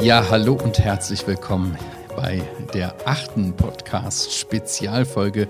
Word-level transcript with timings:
Ja, 0.00 0.28
hallo 0.30 0.54
und 0.54 0.78
herzlich 0.78 1.26
willkommen 1.26 1.76
bei 2.14 2.42
der 2.72 2.94
achten 3.06 3.56
Podcast-Spezialfolge 3.56 5.48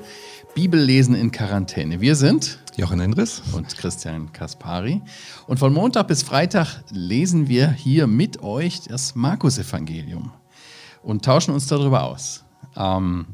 Bibellesen 0.55 1.15
in 1.15 1.31
Quarantäne. 1.31 2.01
Wir 2.01 2.17
sind 2.17 2.59
Jochen 2.77 3.01
Endres 3.01 3.43
und 3.53 3.77
Christian 3.77 4.33
Kaspari. 4.33 5.03
Und 5.47 5.59
von 5.59 5.73
Montag 5.75 6.09
bis 6.09 6.23
Freitag 6.23 6.83
lesen 6.91 7.49
wir 7.49 7.71
hier 7.71 8.07
mit 8.07 8.43
euch 8.43 8.81
das 8.83 9.15
Markus-Evangelium 9.15 10.33
und 11.03 11.25
tauschen 11.25 11.53
uns 11.53 11.67
darüber 11.67 12.05
aus. 12.05 12.45
Ähm, 12.77 13.27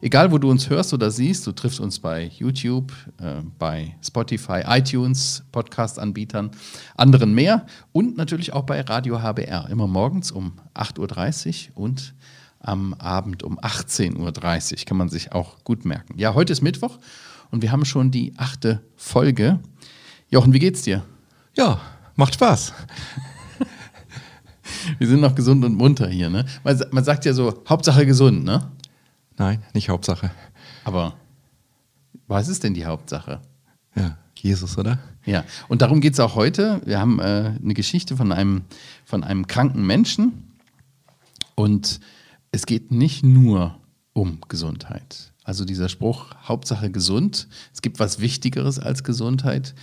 egal, 0.00 0.32
wo 0.32 0.38
du 0.38 0.50
uns 0.50 0.70
hörst 0.70 0.92
oder 0.94 1.10
siehst, 1.10 1.46
du 1.46 1.52
triffst 1.52 1.80
uns 1.80 1.98
bei 1.98 2.30
YouTube, 2.36 2.92
äh, 3.18 3.42
bei 3.58 3.96
Spotify, 4.04 4.62
iTunes, 4.66 5.44
Podcast-Anbietern, 5.52 6.50
anderen 6.96 7.34
mehr 7.34 7.66
und 7.92 8.16
natürlich 8.16 8.52
auch 8.52 8.64
bei 8.64 8.80
Radio 8.80 9.22
HBR, 9.22 9.68
immer 9.70 9.86
morgens 9.86 10.30
um 10.30 10.52
8.30 10.74 11.70
Uhr 11.70 11.84
und 11.84 12.14
am 12.60 12.94
Abend 12.94 13.42
um 13.42 13.58
18.30 13.58 14.72
Uhr. 14.72 14.84
Kann 14.86 14.96
man 14.96 15.08
sich 15.08 15.32
auch 15.32 15.62
gut 15.64 15.84
merken. 15.84 16.18
Ja, 16.18 16.34
heute 16.34 16.52
ist 16.52 16.62
Mittwoch 16.62 16.98
und 17.50 17.62
wir 17.62 17.72
haben 17.72 17.84
schon 17.84 18.10
die 18.10 18.34
achte 18.36 18.82
Folge. 18.96 19.60
Jochen, 20.28 20.52
wie 20.52 20.58
geht's 20.58 20.82
dir? 20.82 21.04
Ja, 21.54 21.80
macht 22.16 22.34
Spaß. 22.34 22.72
wir 24.98 25.06
sind 25.06 25.20
noch 25.20 25.34
gesund 25.34 25.64
und 25.64 25.76
munter 25.76 26.08
hier, 26.08 26.28
ne? 26.28 26.44
Man, 26.64 26.82
man 26.90 27.04
sagt 27.04 27.24
ja 27.24 27.32
so, 27.32 27.62
Hauptsache 27.68 28.04
gesund, 28.04 28.44
ne? 28.44 28.70
Nein, 29.38 29.62
nicht 29.74 29.88
Hauptsache. 29.88 30.30
Aber 30.84 31.14
was 32.26 32.48
ist 32.48 32.64
denn 32.64 32.74
die 32.74 32.86
Hauptsache? 32.86 33.40
Ja, 33.94 34.18
Jesus, 34.36 34.78
oder? 34.78 34.98
Ja, 35.24 35.44
und 35.68 35.82
darum 35.82 36.00
geht 36.00 36.14
es 36.14 36.20
auch 36.20 36.34
heute. 36.34 36.80
Wir 36.84 37.00
haben 37.00 37.18
äh, 37.20 37.52
eine 37.62 37.74
Geschichte 37.74 38.16
von 38.16 38.32
einem, 38.32 38.62
von 39.04 39.24
einem 39.24 39.46
kranken 39.46 39.86
Menschen. 39.86 40.54
Und 41.54 42.00
es 42.52 42.66
geht 42.66 42.92
nicht 42.92 43.24
nur 43.24 43.78
um 44.12 44.40
Gesundheit. 44.48 45.32
Also 45.44 45.64
dieser 45.64 45.88
Spruch, 45.88 46.34
Hauptsache 46.44 46.90
gesund. 46.90 47.48
Es 47.72 47.82
gibt 47.82 47.98
was 47.98 48.20
Wichtigeres 48.20 48.78
als 48.78 49.04
Gesundheit. 49.04 49.74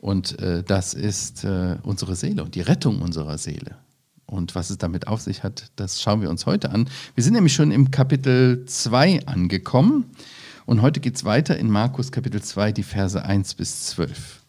Und 0.00 0.38
äh, 0.40 0.62
das 0.62 0.94
ist 0.94 1.44
äh, 1.44 1.76
unsere 1.82 2.16
Seele 2.16 2.42
und 2.42 2.54
die 2.54 2.60
Rettung 2.60 3.02
unserer 3.02 3.38
Seele. 3.38 3.76
Und 4.32 4.54
was 4.54 4.70
es 4.70 4.78
damit 4.78 5.08
auf 5.08 5.20
sich 5.20 5.42
hat, 5.42 5.70
das 5.76 6.00
schauen 6.00 6.22
wir 6.22 6.30
uns 6.30 6.46
heute 6.46 6.70
an. 6.70 6.88
Wir 7.14 7.22
sind 7.22 7.34
nämlich 7.34 7.52
schon 7.52 7.70
im 7.70 7.90
Kapitel 7.90 8.64
2 8.64 9.26
angekommen. 9.26 10.06
Und 10.64 10.80
heute 10.80 11.00
geht 11.00 11.16
es 11.16 11.24
weiter 11.26 11.58
in 11.58 11.70
Markus 11.70 12.12
Kapitel 12.12 12.40
2, 12.40 12.72
die 12.72 12.82
Verse 12.82 13.22
1 13.22 13.54
bis 13.54 13.88
12. 13.88 14.40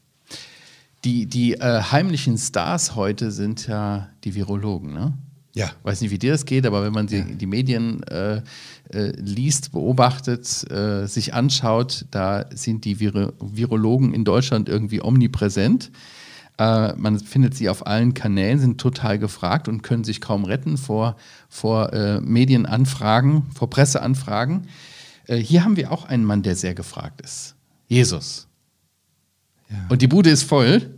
Die, 1.04 1.26
die 1.26 1.56
äh, 1.56 1.82
heimlichen 1.82 2.38
Stars 2.38 2.96
heute 2.96 3.30
sind 3.32 3.68
ja 3.68 4.08
die 4.24 4.36
Virologen, 4.36 4.94
ne? 4.94 5.14
Ja. 5.54 5.70
Weiß 5.84 6.00
nicht, 6.00 6.12
wie 6.12 6.18
dir 6.18 6.32
das 6.32 6.46
geht, 6.46 6.66
aber 6.66 6.82
wenn 6.84 6.94
man 6.94 7.08
die, 7.08 7.18
ja. 7.18 7.26
die 7.26 7.46
Medien 7.46 8.04
äh, 8.04 8.38
äh, 8.90 9.12
liest, 9.18 9.74
beobachtet, 9.74 10.72
äh, 10.72 11.08
sich 11.08 11.34
anschaut, 11.34 12.06
da 12.10 12.46
sind 12.54 12.86
die 12.86 13.02
Vir 13.02 13.34
Virologen 13.40 14.14
in 14.14 14.24
Deutschland 14.24 14.70
irgendwie 14.70 15.02
omnipräsent. 15.02 15.92
Äh, 16.58 16.94
man 16.96 17.20
findet 17.20 17.56
sie 17.56 17.70
auf 17.70 17.88
allen 17.88 18.14
Kanälen, 18.14 18.60
sind 18.60 18.80
total 18.80 19.18
gefragt 19.18 19.68
und 19.68 19.82
können 19.82 20.04
sich 20.04 20.22
kaum 20.22 20.46
retten 20.46 20.78
vor, 20.78 21.16
vor 21.50 21.94
äh, 21.94 22.22
Medienanfragen, 22.22 23.44
vor 23.54 23.70
Presseanfragen. 23.70 24.68
Äh, 25.28 25.38
hier 25.38 25.64
haben 25.64 25.78
wir 25.78 25.92
auch 25.92 26.06
einen 26.06 26.26
Mann, 26.26 26.44
der 26.44 26.56
sehr 26.56 26.76
gefragt 26.76 27.22
ist. 27.22 27.56
Jesus. 27.88 28.48
Ja. 29.70 29.78
Und 29.90 30.02
die 30.02 30.08
Bude 30.08 30.30
ist 30.30 30.44
voll. 30.44 30.90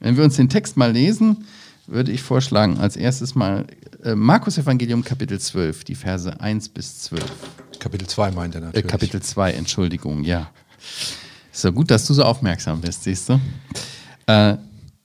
Wenn 0.00 0.16
wir 0.16 0.24
uns 0.24 0.36
den 0.36 0.48
Text 0.48 0.76
mal 0.76 0.92
lesen, 0.92 1.44
würde 1.86 2.12
ich 2.12 2.22
vorschlagen, 2.22 2.78
als 2.78 2.96
erstes 2.96 3.34
mal 3.34 3.66
äh, 4.02 4.14
Markus 4.14 4.58
Evangelium 4.58 5.04
Kapitel 5.04 5.38
12, 5.38 5.84
die 5.84 5.94
Verse 5.94 6.40
1 6.40 6.68
bis 6.70 7.00
12. 7.02 7.24
Kapitel 7.78 8.08
2 8.08 8.32
meint 8.32 8.54
er 8.54 8.62
natürlich. 8.62 8.84
Äh, 8.84 8.88
Kapitel 8.88 9.22
2, 9.22 9.52
Entschuldigung, 9.52 10.24
ja. 10.24 10.50
Ist 11.52 11.64
ja 11.64 11.70
gut, 11.70 11.90
dass 11.90 12.06
du 12.06 12.14
so 12.14 12.24
aufmerksam 12.24 12.80
bist, 12.80 13.04
siehst 13.04 13.28
du. 13.28 13.40
Äh, 14.26 14.56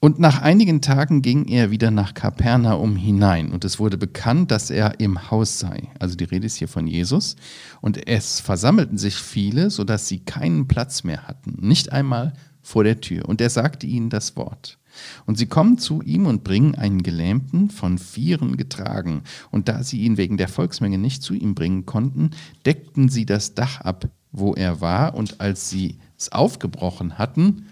und 0.04 0.18
nach 0.18 0.42
einigen 0.42 0.80
Tagen 0.80 1.22
ging 1.22 1.46
er 1.46 1.70
wieder 1.70 1.92
nach 1.92 2.12
Kapernaum 2.12 2.96
hinein 2.96 3.52
und 3.52 3.64
es 3.64 3.78
wurde 3.78 3.96
bekannt, 3.96 4.50
dass 4.50 4.68
er 4.68 4.98
im 4.98 5.30
Haus 5.30 5.60
sei. 5.60 5.90
Also 6.00 6.16
die 6.16 6.24
Rede 6.24 6.44
ist 6.44 6.56
hier 6.56 6.66
von 6.66 6.88
Jesus. 6.88 7.36
Und 7.80 8.08
es 8.08 8.40
versammelten 8.40 8.98
sich 8.98 9.14
viele, 9.14 9.70
sodass 9.70 10.08
sie 10.08 10.18
keinen 10.18 10.66
Platz 10.66 11.04
mehr 11.04 11.28
hatten, 11.28 11.54
nicht 11.64 11.92
einmal 11.92 12.32
vor 12.62 12.82
der 12.82 13.00
Tür. 13.00 13.28
Und 13.28 13.40
er 13.40 13.48
sagte 13.48 13.86
ihnen 13.86 14.10
das 14.10 14.34
Wort. 14.34 14.80
Und 15.24 15.38
sie 15.38 15.46
kommen 15.46 15.78
zu 15.78 16.02
ihm 16.02 16.26
und 16.26 16.42
bringen 16.42 16.74
einen 16.74 17.04
Gelähmten 17.04 17.70
von 17.70 17.96
Vieren 17.96 18.56
getragen. 18.56 19.22
Und 19.52 19.68
da 19.68 19.84
sie 19.84 20.00
ihn 20.00 20.16
wegen 20.16 20.36
der 20.36 20.48
Volksmenge 20.48 20.98
nicht 20.98 21.22
zu 21.22 21.32
ihm 21.32 21.54
bringen 21.54 21.86
konnten, 21.86 22.30
deckten 22.66 23.08
sie 23.08 23.24
das 23.24 23.54
Dach 23.54 23.80
ab, 23.82 24.08
wo 24.32 24.52
er 24.54 24.80
war. 24.80 25.14
Und 25.14 25.40
als 25.40 25.70
sie 25.70 25.98
es 26.18 26.32
aufgebrochen 26.32 27.18
hatten, 27.18 27.66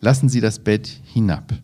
lassen 0.00 0.28
sie 0.28 0.40
das 0.40 0.58
Bett 0.58 1.00
hinab, 1.04 1.54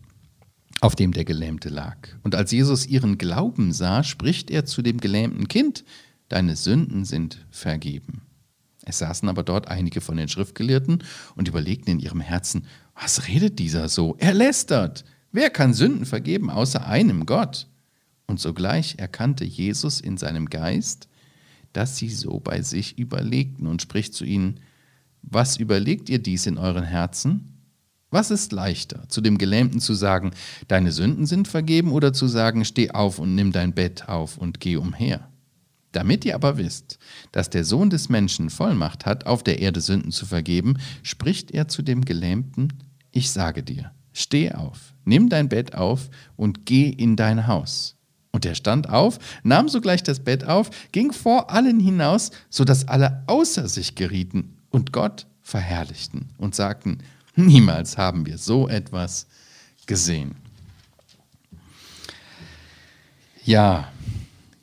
auf 0.81 0.95
dem 0.95 1.11
der 1.11 1.25
Gelähmte 1.25 1.69
lag. 1.69 1.97
Und 2.23 2.35
als 2.35 2.51
Jesus 2.51 2.85
ihren 2.85 3.17
Glauben 3.17 3.71
sah, 3.71 4.03
spricht 4.03 4.51
er 4.51 4.65
zu 4.65 4.81
dem 4.81 4.99
gelähmten 4.99 5.47
Kind, 5.47 5.83
deine 6.29 6.55
Sünden 6.55 7.05
sind 7.05 7.45
vergeben. 7.51 8.21
Es 8.85 8.97
saßen 8.97 9.29
aber 9.29 9.43
dort 9.43 9.69
einige 9.69 10.01
von 10.01 10.17
den 10.17 10.27
Schriftgelehrten 10.27 11.03
und 11.35 11.47
überlegten 11.47 11.93
in 11.93 11.99
ihrem 11.99 12.19
Herzen, 12.19 12.65
was 12.95 13.27
redet 13.27 13.59
dieser 13.59 13.87
so? 13.87 14.15
Er 14.19 14.33
lästert. 14.33 15.05
Wer 15.31 15.49
kann 15.49 15.73
Sünden 15.73 16.05
vergeben 16.05 16.49
außer 16.49 16.85
einem 16.85 17.25
Gott? 17.25 17.67
Und 18.27 18.39
sogleich 18.39 18.95
erkannte 18.97 19.45
Jesus 19.45 20.01
in 20.01 20.17
seinem 20.17 20.49
Geist, 20.49 21.07
dass 21.71 21.97
sie 21.97 22.09
so 22.09 22.39
bei 22.39 22.61
sich 22.61 22.97
überlegten 22.97 23.67
und 23.67 23.81
spricht 23.81 24.13
zu 24.13 24.25
ihnen, 24.25 24.59
was 25.21 25.57
überlegt 25.57 26.09
ihr 26.09 26.19
dies 26.19 26.45
in 26.45 26.57
euren 26.57 26.83
Herzen? 26.83 27.52
Was 28.13 28.29
ist 28.29 28.51
leichter, 28.51 29.09
zu 29.09 29.21
dem 29.21 29.39
Gelähmten 29.39 29.79
zu 29.79 29.95
sagen, 29.95 30.33
deine 30.67 30.91
Sünden 30.91 31.25
sind 31.25 31.47
vergeben 31.47 31.91
oder 31.91 32.13
zu 32.13 32.27
sagen, 32.27 32.63
steh 32.63 32.91
auf 32.91 33.17
und 33.17 33.33
nimm 33.33 33.51
dein 33.51 33.73
Bett 33.73 34.07
auf 34.07 34.37
und 34.37 34.59
geh 34.59 34.75
umher? 34.75 35.27
Damit 35.93 36.23
ihr 36.23 36.35
aber 36.35 36.59
wisst, 36.59 36.99
dass 37.31 37.49
der 37.49 37.65
Sohn 37.65 37.89
des 37.89 38.09
Menschen 38.09 38.51
Vollmacht 38.51 39.07
hat, 39.07 39.25
auf 39.25 39.41
der 39.41 39.61
Erde 39.61 39.81
Sünden 39.81 40.11
zu 40.11 40.27
vergeben, 40.27 40.77
spricht 41.01 41.49
er 41.49 41.67
zu 41.69 41.81
dem 41.81 42.05
Gelähmten, 42.05 42.73
ich 43.09 43.31
sage 43.31 43.63
dir, 43.63 43.93
steh 44.11 44.51
auf, 44.51 44.93
nimm 45.05 45.27
dein 45.29 45.49
Bett 45.49 45.73
auf 45.73 46.11
und 46.35 46.67
geh 46.67 46.89
in 46.89 47.15
dein 47.15 47.47
Haus. 47.47 47.95
Und 48.31 48.45
er 48.45 48.53
stand 48.53 48.89
auf, 48.89 49.17
nahm 49.41 49.69
sogleich 49.69 50.03
das 50.03 50.19
Bett 50.19 50.43
auf, 50.43 50.69
ging 50.91 51.13
vor 51.13 51.49
allen 51.49 51.79
hinaus, 51.79 52.29
so 52.51 52.63
dass 52.63 52.87
alle 52.87 53.23
außer 53.25 53.67
sich 53.67 53.95
gerieten 53.95 54.57
und 54.69 54.93
Gott 54.93 55.25
verherrlichten 55.41 56.29
und 56.37 56.53
sagten, 56.53 56.99
niemals 57.47 57.97
haben 57.97 58.25
wir 58.25 58.37
so 58.37 58.67
etwas 58.67 59.27
gesehen. 59.85 60.35
Ja, 63.45 63.91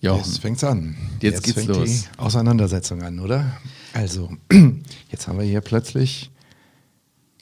Jochen. 0.00 0.18
Jetzt 0.18 0.38
fängt's 0.38 0.64
an. 0.64 0.96
Jetzt, 1.20 1.34
jetzt 1.34 1.42
geht's 1.42 1.54
fängt 1.58 1.68
los. 1.68 1.88
Die 1.88 2.18
Auseinandersetzung 2.18 3.02
an, 3.02 3.18
oder? 3.18 3.58
Also, 3.92 4.30
jetzt 5.10 5.28
haben 5.28 5.38
wir 5.38 5.44
hier 5.44 5.60
plötzlich 5.60 6.30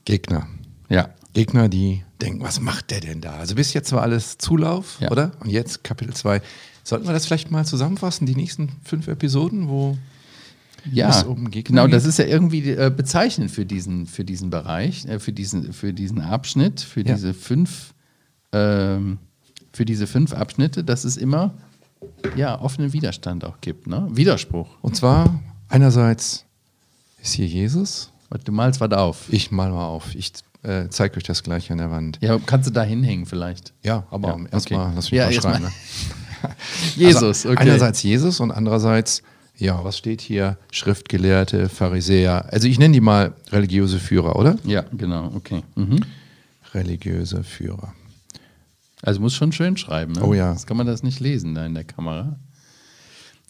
Gegner. 0.04 0.48
Ja. 0.88 1.10
Gegner, 1.34 1.68
die 1.68 2.02
denken, 2.20 2.42
was 2.42 2.60
macht 2.60 2.90
der 2.90 3.00
denn 3.00 3.20
da? 3.20 3.34
Also 3.36 3.54
bis 3.54 3.74
jetzt 3.74 3.92
war 3.92 4.02
alles 4.02 4.38
Zulauf, 4.38 4.96
ja. 5.00 5.10
oder? 5.10 5.32
Und 5.40 5.50
jetzt 5.50 5.84
Kapitel 5.84 6.14
2. 6.14 6.42
Sollten 6.82 7.06
wir 7.06 7.12
das 7.12 7.26
vielleicht 7.26 7.50
mal 7.52 7.64
zusammenfassen, 7.64 8.26
die 8.26 8.34
nächsten 8.34 8.72
fünf 8.82 9.06
Episoden, 9.06 9.68
wo 9.68 9.96
ja, 10.92 11.22
um 11.22 11.50
genau, 11.50 11.84
geht? 11.84 11.94
das 11.94 12.04
ist 12.04 12.18
ja 12.18 12.26
irgendwie 12.26 12.70
äh, 12.70 12.92
bezeichnend 12.94 13.50
für 13.50 13.66
diesen, 13.66 14.06
für 14.06 14.24
diesen 14.24 14.50
Bereich, 14.50 15.06
äh, 15.06 15.18
für, 15.18 15.32
diesen, 15.32 15.72
für 15.72 15.92
diesen 15.92 16.20
Abschnitt, 16.20 16.80
für 16.80 17.00
ja. 17.00 17.14
diese 17.14 17.34
fünf, 17.34 17.94
ähm, 18.52 19.18
für 19.72 19.84
diese 19.84 20.06
fünf 20.06 20.32
Abschnitte, 20.32 20.84
dass 20.84 21.04
es 21.04 21.16
immer 21.16 21.54
ja, 22.36 22.60
offenen 22.60 22.92
Widerstand 22.92 23.44
auch 23.44 23.60
gibt, 23.60 23.86
ne? 23.86 24.06
Widerspruch. 24.10 24.68
Und 24.82 24.96
zwar 24.96 25.40
einerseits 25.68 26.44
ist 27.22 27.32
hier 27.34 27.46
Jesus. 27.46 28.12
Du 28.44 28.52
malst 28.52 28.80
was 28.80 28.92
auf. 28.92 29.32
Ich 29.32 29.50
mal 29.50 29.70
mal 29.70 29.86
auf. 29.86 30.14
Ich 30.14 30.32
äh, 30.62 30.88
zeige 30.90 31.16
euch 31.16 31.22
das 31.24 31.42
gleich 31.42 31.70
an 31.72 31.78
der 31.78 31.90
Wand. 31.90 32.18
Ja, 32.20 32.38
kannst 32.38 32.68
du 32.68 32.72
da 32.72 32.82
hinhängen 32.82 33.26
vielleicht? 33.26 33.72
Ja, 33.82 34.06
aber 34.10 34.28
ja, 34.28 34.46
erstmal 34.52 34.86
okay. 34.86 34.92
lass 34.94 35.10
mich 35.10 35.18
ja, 35.18 35.26
mal 35.26 35.32
schreiben. 35.32 35.64
Ne? 35.64 35.72
Jesus, 36.96 37.22
also, 37.22 37.50
okay. 37.50 37.60
Einerseits 37.60 38.02
Jesus 38.02 38.40
und 38.40 38.50
andererseits, 38.50 39.22
ja, 39.58 39.82
was 39.82 39.98
steht 39.98 40.20
hier? 40.20 40.56
Schriftgelehrte, 40.70 41.68
Pharisäer. 41.68 42.52
Also 42.52 42.68
ich 42.68 42.78
nenne 42.78 42.94
die 42.94 43.00
mal 43.00 43.34
religiöse 43.50 43.98
Führer, 43.98 44.36
oder? 44.36 44.56
Ja, 44.64 44.84
genau, 44.92 45.32
okay. 45.34 45.62
Mhm. 45.74 46.00
Religiöse 46.74 47.42
Führer. 47.42 47.92
Also 49.02 49.20
muss 49.20 49.34
schon 49.34 49.52
schön 49.52 49.76
schreiben. 49.76 50.12
Ne? 50.12 50.24
Oh 50.24 50.32
ja. 50.32 50.52
Das 50.52 50.66
kann 50.66 50.76
man 50.76 50.86
das 50.86 51.02
nicht 51.02 51.20
lesen 51.20 51.54
da 51.54 51.66
in 51.66 51.74
der 51.74 51.84
Kamera. 51.84 52.38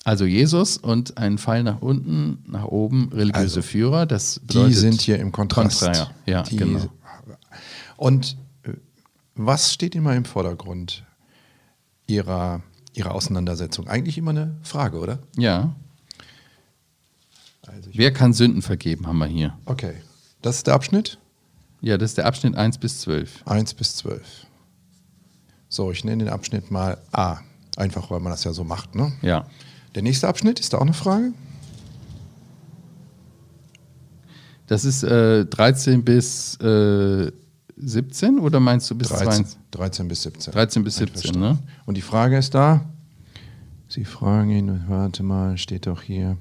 Also 0.05 0.25
Jesus 0.25 0.79
und 0.79 1.19
ein 1.19 1.37
Pfeil 1.37 1.63
nach 1.63 1.83
unten, 1.83 2.39
nach 2.47 2.65
oben, 2.65 3.11
religiöse 3.13 3.59
also, 3.59 3.63
Führer. 3.63 4.07
Das 4.07 4.41
die 4.45 4.73
sind 4.73 5.03
hier 5.03 5.19
im 5.19 5.33
Kontrast. 5.33 5.83
Kontra, 5.83 6.11
ja, 6.25 6.43
die, 6.43 6.57
genau. 6.57 6.89
Und 7.97 8.37
äh, 8.63 8.73
was 9.35 9.75
steht 9.75 9.95
immer 9.95 10.15
im 10.15 10.25
Vordergrund 10.25 11.05
Ihrer, 12.07 12.63
Ihrer 12.95 13.15
Auseinandersetzung? 13.15 13.89
Eigentlich 13.89 14.17
immer 14.17 14.31
eine 14.31 14.57
Frage, 14.63 14.99
oder? 14.99 15.19
Ja. 15.37 15.75
Also 17.69 17.91
Wer 17.93 18.13
kann 18.13 18.33
Sünden 18.33 18.63
vergeben, 18.63 19.07
haben 19.07 19.19
wir 19.19 19.27
hier. 19.27 19.57
okay, 19.67 19.95
das 20.43 20.57
ist 20.57 20.67
der 20.67 20.75
Abschnitt 20.75 21.19
Ja, 21.81 21.99
das 21.99 22.11
ist 22.11 22.19
der 22.19 22.27
Abschnitt 22.27 22.57
1 22.57 22.79
bis 22.79 23.01
12. 23.01 23.43
1 23.47 23.75
bis 23.75 23.97
12. 23.97 24.47
So, 25.69 25.91
ich 25.93 26.05
nenne 26.05 26.25
den 26.25 26.33
Abschnitt 26.33 26.71
mal 26.71 26.99
A. 27.13 27.39
Einfach, 27.77 28.11
weil 28.11 28.21
man 28.21 28.33
das 28.33 28.45
ja 28.45 28.53
so 28.53 28.65
macht. 28.65 28.95
Ne? 28.95 29.13
Ja. 29.23 29.47
Der 29.95 30.03
nächste 30.03 30.27
Abschnitt, 30.29 30.59
ist 30.61 30.73
da 30.73 30.79
auch 30.79 30.83
eine 30.83 30.95
Frage? 30.95 31.33
Das 34.67 34.85
ist 34.85 35.03
äh, 35.03 35.45
13 35.47 36.05
bis 36.05 36.57
äh, 36.57 37.31
17 37.77 38.39
oder 38.39 38.61
meinst 38.61 38.91
du 38.91 38.95
bis 38.97 39.09
13, 39.09 39.47
20? 39.47 39.59
13 39.71 40.09
bis 40.09 40.23
17. 40.23 40.53
13 40.53 40.85
bis 40.85 40.97
17, 40.97 41.39
ne? 41.41 41.59
Und 41.87 41.97
die 41.97 42.03
Frage 42.03 42.37
ist 42.37 42.55
da. 42.55 42.85
Sie 43.89 44.05
fragen 44.05 44.51
ihn, 44.51 44.85
warte 44.89 45.23
mal, 45.23 45.57
steht 45.57 45.87
doch 45.87 46.03
hier. 46.03 46.37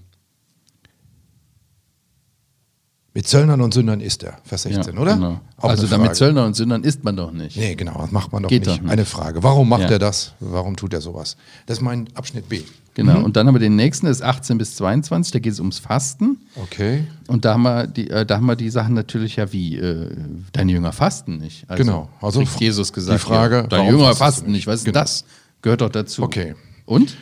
Mit 3.17 3.27
Zöllnern 3.27 3.61
und 3.61 3.73
Sündern 3.73 3.99
ist 3.99 4.21
er, 4.21 4.37
Vers 4.43 4.61
16, 4.61 4.93
ja, 4.93 5.01
oder? 5.01 5.15
Genau. 5.15 5.39
Also 5.57 5.81
eine 5.81 5.89
damit 5.89 6.05
Frage. 6.09 6.17
Zöllner 6.19 6.45
und 6.45 6.55
Sündern 6.55 6.83
isst 6.83 7.03
man 7.03 7.17
doch 7.17 7.31
nicht. 7.31 7.57
Nee, 7.57 7.73
genau, 7.73 7.97
das 7.99 8.11
macht 8.11 8.31
man 8.31 8.43
doch 8.43 8.49
Geht 8.49 8.67
nicht. 8.67 8.77
doch 8.77 8.83
nicht. 8.83 8.91
Eine 8.91 9.05
Frage. 9.05 9.41
Warum 9.41 9.67
macht 9.69 9.81
Ja. 9.81 9.89
er 9.89 9.97
das? 9.97 10.33
Warum 10.39 10.75
tut 10.75 10.93
er 10.93 11.01
sowas? 11.01 11.35
Das 11.65 11.79
ist 11.79 11.81
mein 11.81 12.07
Abschnitt 12.13 12.47
B. 12.47 12.61
Genau. 12.93 13.23
Und 13.23 13.35
dann 13.35 13.47
haben 13.47 13.55
wir 13.55 13.59
den 13.59 13.75
nächsten, 13.75 14.05
das 14.05 14.17
ist 14.17 14.23
18 14.23 14.59
bis 14.59 14.75
22, 14.75 15.31
da 15.31 15.39
geht 15.39 15.51
es 15.51 15.59
ums 15.59 15.79
Fasten. 15.79 16.37
Okay. 16.57 17.05
Und 17.27 17.43
da 17.43 17.53
haben 17.55 17.63
wir 17.63 17.87
die, 17.87 18.07
äh, 18.07 18.23
da 18.23 18.35
haben 18.35 18.45
wir 18.45 18.55
die 18.55 18.69
Sachen 18.69 18.93
natürlich 18.93 19.37
ja 19.37 19.51
wie, 19.51 19.77
äh, 19.77 20.15
deine 20.53 20.71
Jünger 20.73 20.93
fasten 20.93 21.37
nicht. 21.39 21.67
Also, 21.67 21.83
Genau. 21.83 22.09
Also 22.21 22.43
Jesus 22.59 22.93
gesagt. 22.93 23.19
die 23.19 23.25
Frage, 23.25 23.55
ja, 23.55 23.63
deine 23.63 23.89
Jünger 23.89 24.09
du 24.09 24.15
fasten 24.15 24.45
nicht? 24.51 24.57
nicht. 24.57 24.67
Was 24.67 24.81
ist 24.81 24.85
Genau. 24.85 24.99
das? 24.99 25.25
Gehört 25.63 25.81
doch 25.81 25.89
dazu. 25.89 26.21
Okay. 26.21 26.53
Und? 26.85 27.17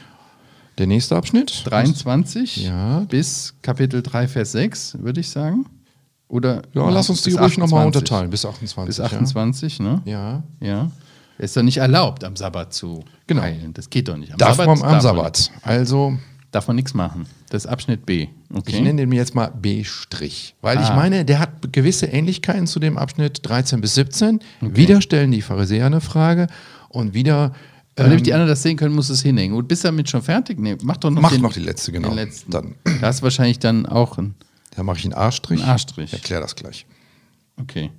Der 0.78 0.88
nächste 0.88 1.16
Abschnitt? 1.16 1.62
23 1.68 2.66
Ja. 2.66 3.00
bis 3.08 3.54
Kapitel 3.62 4.02
3, 4.04 4.28
Vers 4.28 4.52
6, 4.52 4.98
würde 5.00 5.22
ich 5.22 5.30
sagen. 5.30 5.66
Oder 6.36 6.62
Ja, 6.74 6.90
lass 6.90 7.10
uns 7.10 7.22
die 7.24 7.32
ruhig 7.32 7.58
nochmal 7.58 7.88
28. 7.88 8.02
unterteilen. 8.02 8.30
Bis 8.30 8.46
28. 8.46 8.88
Bis 8.88 9.00
28, 9.00 9.80
ne? 9.80 10.02
Ja. 10.06 10.44
ja. 10.60 10.68
Ja. 10.68 10.92
Ist 11.38 11.56
doch 11.58 11.64
nicht 11.64 11.78
erlaubt, 11.78 12.24
am 12.24 12.36
Sabbat 12.36 12.74
zu 12.74 13.04
Genau. 13.28 13.42
heilen. 13.42 13.74
Das 13.74 13.90
geht 13.90 14.08
doch 14.08 14.18
nicht. 14.18 14.32
Am 14.32 14.38
Darf 14.38 14.58
man 14.58 14.70
am 14.70 14.80
darf 14.82 15.02
Sabbat. 15.02 15.52
Also, 15.64 16.18
Darf 16.52 16.68
man 16.68 16.78
nichts 16.78 16.94
machen. 16.94 17.26
Das 17.50 17.66
ist 17.66 17.70
Abschnitt 17.70 18.06
B. 18.06 18.28
Okay. 18.54 18.76
ich 18.78 18.82
nenne 18.82 19.02
den 19.02 19.10
mir 19.10 19.18
jetzt 19.18 19.36
mal 19.36 19.48
B'. 19.48 19.84
Weil 20.62 20.80
ich 20.80 20.86
Ah. 20.88 20.96
meine, 20.96 21.26
der 21.26 21.40
hat 21.40 21.74
gewisse 21.74 22.06
Ähnlichkeiten 22.06 22.66
zu 22.66 22.80
dem 22.80 22.98
Abschnitt 22.98 23.40
13 23.44 23.82
bis 23.82 23.96
17. 23.96 24.40
Wieder 24.62 25.02
stellen 25.02 25.32
die 25.32 25.42
Pharisäer 25.42 25.86
eine 25.88 26.00
Frage 26.00 26.48
und 26.88 27.14
wieder. 27.14 27.52
Aber 27.98 28.08
damit 28.10 28.20
ähm, 28.20 28.24
die 28.24 28.34
anderen 28.34 28.50
das 28.50 28.62
sehen 28.64 28.78
können, 28.78 28.96
muss 28.96 29.10
es 29.10 29.22
hinhängen. 29.22 29.56
Und 29.58 29.68
bist 29.68 29.84
du 29.84 29.90
damit 29.90 30.10
schon 30.10 30.22
fertig? 30.22 30.58
Nee, 30.60 30.78
mach 30.84 30.96
doch 30.98 31.10
noch, 31.12 31.22
Mach 31.22 31.32
den, 31.32 31.42
noch 31.42 31.52
die 31.54 31.60
letzte, 31.60 31.92
genau. 31.92 32.08
Den 32.10 32.16
letzten. 32.16 32.52
Dann. 32.52 32.76
Da 33.02 33.10
ist 33.10 33.22
wahrscheinlich 33.22 33.60
dann 33.60 33.86
auch 33.86 34.18
ein. 34.18 34.36
Da 34.76 34.84
mache 34.84 34.98
ich 34.98 35.06
einen 35.06 35.14
A-Strich. 35.14 35.62
Ein 35.64 35.70
A-Strich. 35.70 36.08
Ich 36.08 36.14
erkläre 36.14 36.42
das 36.42 36.56
gleich. 36.56 36.86
Okay. 37.58 37.92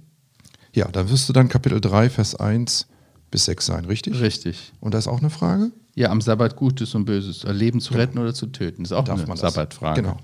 Ja, 0.72 0.88
da 0.88 1.08
wirst 1.08 1.28
du 1.28 1.32
dann 1.32 1.48
Kapitel 1.48 1.80
3, 1.80 2.10
Vers 2.10 2.34
1 2.34 2.86
bis 3.30 3.46
6 3.46 3.64
sein, 3.66 3.84
richtig? 3.86 4.20
Richtig. 4.20 4.72
Und 4.80 4.92
da 4.94 4.98
ist 4.98 5.08
auch 5.08 5.18
eine 5.20 5.30
Frage? 5.30 5.70
Ja, 5.94 6.10
am 6.10 6.20
Sabbat 6.20 6.56
Gutes 6.56 6.94
und 6.94 7.06
Böses. 7.06 7.44
Leben 7.44 7.80
zu 7.80 7.94
retten 7.94 8.18
oder 8.18 8.34
zu 8.34 8.46
töten. 8.48 8.82
Das 8.82 8.90
ist 8.92 8.96
auch 8.96 9.04
Darf 9.04 9.24
eine? 9.24 9.36
Sabbatfrage. 9.36 10.02
Genau. 10.02 10.18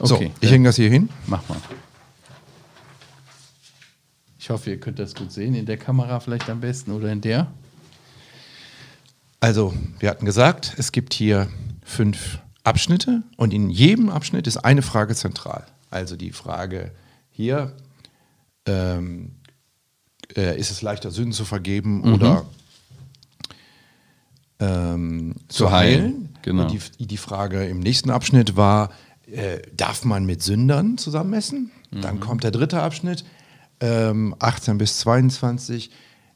So, 0.00 0.16
Okay. 0.16 0.32
ich 0.40 0.50
hänge 0.50 0.68
das 0.68 0.76
hier 0.76 0.90
hin. 0.90 1.08
Mach 1.26 1.48
mal. 1.48 1.58
Ich 4.38 4.50
hoffe, 4.50 4.70
ihr 4.70 4.80
könnt 4.80 4.98
das 4.98 5.14
gut 5.14 5.30
sehen. 5.30 5.54
In 5.54 5.66
der 5.66 5.76
Kamera 5.76 6.18
vielleicht 6.18 6.50
am 6.50 6.60
besten 6.60 6.90
oder 6.90 7.12
in 7.12 7.20
der. 7.20 7.46
Also, 9.38 9.72
wir 10.00 10.10
hatten 10.10 10.26
gesagt, 10.26 10.74
es 10.78 10.90
gibt 10.90 11.14
hier 11.14 11.48
fünf 11.84 12.38
Abschnitte 12.64 13.22
und 13.36 13.52
in 13.52 13.70
jedem 13.70 14.08
Abschnitt 14.08 14.46
ist 14.46 14.58
eine 14.58 14.82
Frage 14.82 15.14
zentral. 15.14 15.66
Also 15.90 16.16
die 16.16 16.32
Frage 16.32 16.92
hier, 17.30 17.72
ähm, 18.66 19.32
äh, 20.36 20.58
ist 20.58 20.70
es 20.70 20.82
leichter, 20.82 21.10
Sünden 21.10 21.32
zu 21.32 21.44
vergeben 21.44 22.14
oder 22.14 22.46
ähm, 24.60 25.34
zu, 25.48 25.64
Zu 25.64 25.70
heilen? 25.72 26.00
heilen, 26.00 26.28
genau. 26.42 26.68
Die, 26.68 27.06
die 27.06 27.16
Frage 27.16 27.64
im 27.66 27.80
nächsten 27.80 28.10
Abschnitt 28.10 28.56
war, 28.56 28.90
äh, 29.30 29.60
darf 29.74 30.04
man 30.04 30.24
mit 30.24 30.42
Sündern 30.42 30.98
zusammenmessen? 30.98 31.70
Dann 31.90 32.20
kommt 32.20 32.42
der 32.42 32.52
dritte 32.52 32.80
Abschnitt, 32.80 33.22
ähm, 33.80 34.34
18 34.38 34.78
bis 34.78 34.98
22. 35.00 35.90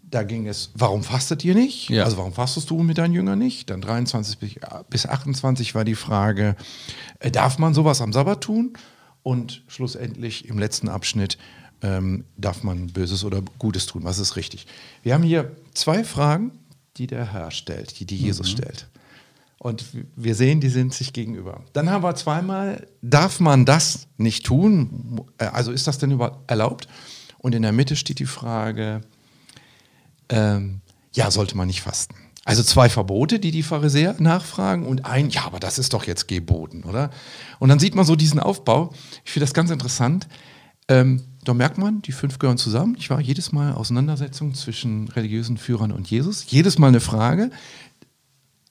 Da 0.09 0.23
ging 0.23 0.47
es, 0.47 0.71
warum 0.75 1.03
fastet 1.03 1.45
ihr 1.45 1.55
nicht? 1.55 1.91
Ja. 1.91 2.05
Also 2.05 2.17
warum 2.19 2.33
fastest 2.33 2.71
du 2.71 2.83
mit 2.83 2.97
deinen 2.99 3.13
Jüngern 3.13 3.39
nicht? 3.39 3.71
Dann 3.71 3.81
23 3.81 4.39
bis- 4.39 4.55
bis 4.89 5.07
28 5.07 5.75
war 5.75 5.85
die 5.85 5.97
Frage, 5.97 6.55
äh, 7.19 7.31
darf 7.33 7.59
man 7.59 7.75
sowas 7.75 8.01
am 8.01 8.13
Sabbat 8.13 8.41
tun? 8.43 8.75
Und 9.25 9.65
schlussendlich 9.67 10.49
im 10.49 10.59
letzten 10.59 10.89
Abschnitt, 10.89 11.39
ähm, 11.83 12.25
darf 12.37 12.63
man 12.63 12.87
Böses 12.87 13.25
oder 13.25 13.43
Gutes 13.59 13.87
tun? 13.87 14.05
Was 14.05 14.19
ist 14.21 14.37
richtig? 14.37 14.67
Wir 15.03 15.15
haben 15.15 15.25
hier 15.25 15.51
zwei 15.75 16.05
Fragen, 16.05 16.53
die 16.97 17.09
der 17.09 17.33
Herr 17.33 17.51
stellt, 17.51 17.99
die, 17.99 18.07
die 18.07 18.17
Jesus 18.17 18.49
stellt. 18.49 18.87
Und 19.59 19.85
wir 20.15 20.35
sehen, 20.37 20.61
die 20.61 20.69
sind 20.69 20.95
sich 20.95 21.13
gegenüber. 21.13 21.63
Dann 21.73 21.91
haben 21.91 22.05
wir 22.05 22.15
zweimal, 22.15 22.87
darf 23.03 23.41
man 23.41 23.65
das 23.65 24.07
nicht 24.19 24.47
tun? 24.47 25.21
Äh, 25.39 25.47
Also 25.47 25.73
ist 25.73 25.89
das 25.89 25.99
denn 25.99 26.13
überhaupt 26.13 26.49
erlaubt? 26.49 26.87
Und 27.39 27.55
in 27.57 27.63
der 27.63 27.73
Mitte 27.73 27.97
steht 27.97 28.21
die 28.21 28.27
Frage, 28.27 29.01
ähm, 30.29 30.81
ja, 31.15 31.31
sollte 31.31 31.57
man 31.57 31.67
nicht 31.67 31.83
fasten. 31.83 32.15
Also 32.45 32.63
zwei 32.63 32.89
Verbote, 32.89 33.41
die 33.41 33.51
die 33.51 33.65
Pharisäer 33.65 34.15
nachfragen 34.21 34.87
und 34.87 35.05
ein, 35.05 35.31
ja, 35.31 35.47
aber 35.47 35.59
das 35.59 35.81
ist 35.81 35.93
doch 35.93 36.05
jetzt 36.05 36.29
geboten, 36.29 36.85
oder? 36.85 37.11
Und 37.59 37.71
dann 37.71 37.81
sieht 37.81 37.97
man 37.97 38.05
so 38.05 38.15
diesen 38.15 38.39
Aufbau. 38.39 38.93
Ich 39.25 39.33
finde 39.33 39.47
das 39.47 39.53
ganz 39.53 39.71
interessant. 39.71 40.29
Ähm, 40.87 41.25
da 41.43 41.55
merkt 41.55 41.77
man, 41.77 42.03
die 42.03 42.13
fünf 42.13 42.39
gehören 42.39 42.57
zusammen. 42.57 42.97
Ich 42.99 43.11
war 43.11 43.21
jedes 43.21 43.51
Mal 43.51 43.73
Auseinandersetzung 43.73 44.55
zwischen 44.55 45.09
religiösen 45.09 45.57
Führern 45.57 45.91
und 45.91 46.09
Jesus. 46.09 46.45
Jedes 46.49 46.79
Mal 46.79 46.89
eine 46.89 47.01
Frage. 47.01 47.51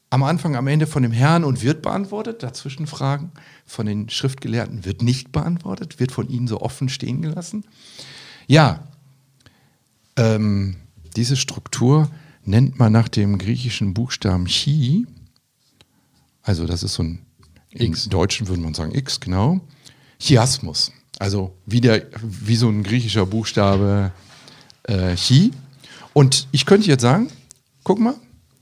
Am 0.10 0.24
Anfang, 0.24 0.56
am 0.56 0.68
Ende 0.68 0.88
von 0.88 1.04
dem 1.04 1.12
Herrn 1.12 1.44
und 1.44 1.62
wird 1.62 1.82
beantwortet. 1.82 2.44
Dazwischen 2.44 2.88
Fragen 2.88 3.34
von 3.66 3.86
den 3.86 4.10
Schriftgelehrten 4.10 4.86
wird 4.86 5.02
nicht 5.02 5.34
beantwortet, 5.34 6.00
wird 6.00 6.14
von 6.14 6.30
ihnen 6.30 6.48
so 6.48 6.62
offen 6.62 6.88
stehen 6.88 7.22
gelassen. 7.22 7.66
Ja, 8.48 8.88
ähm, 10.16 10.78
diese 11.16 11.36
Struktur 11.36 12.10
nennt 12.44 12.80
man 12.80 12.92
nach 12.92 13.08
dem 13.08 13.38
griechischen 13.38 13.94
Buchstaben 13.94 14.46
Chi. 14.46 15.08
Also 16.42 16.66
das 16.66 16.84
ist 16.84 16.94
so 16.94 17.04
ein, 17.04 17.26
im 17.72 17.92
X. 17.92 18.08
Deutschen 18.10 18.48
würde 18.48 18.62
man 18.62 18.74
sagen 18.74 18.94
X, 18.94 19.20
genau. 19.20 19.62
Chiasmus. 20.20 20.92
Also 21.20 21.56
wie, 21.66 21.82
der, 21.82 22.06
wie 22.22 22.56
so 22.56 22.70
ein 22.70 22.84
griechischer 22.84 23.26
Buchstabe 23.26 24.12
äh, 24.84 25.16
Chi. 25.16 25.52
Und 26.14 26.48
ich 26.52 26.66
könnte 26.66 26.88
jetzt 26.88 27.02
sagen, 27.02 27.30
guck 27.84 28.00
mal, 28.00 28.16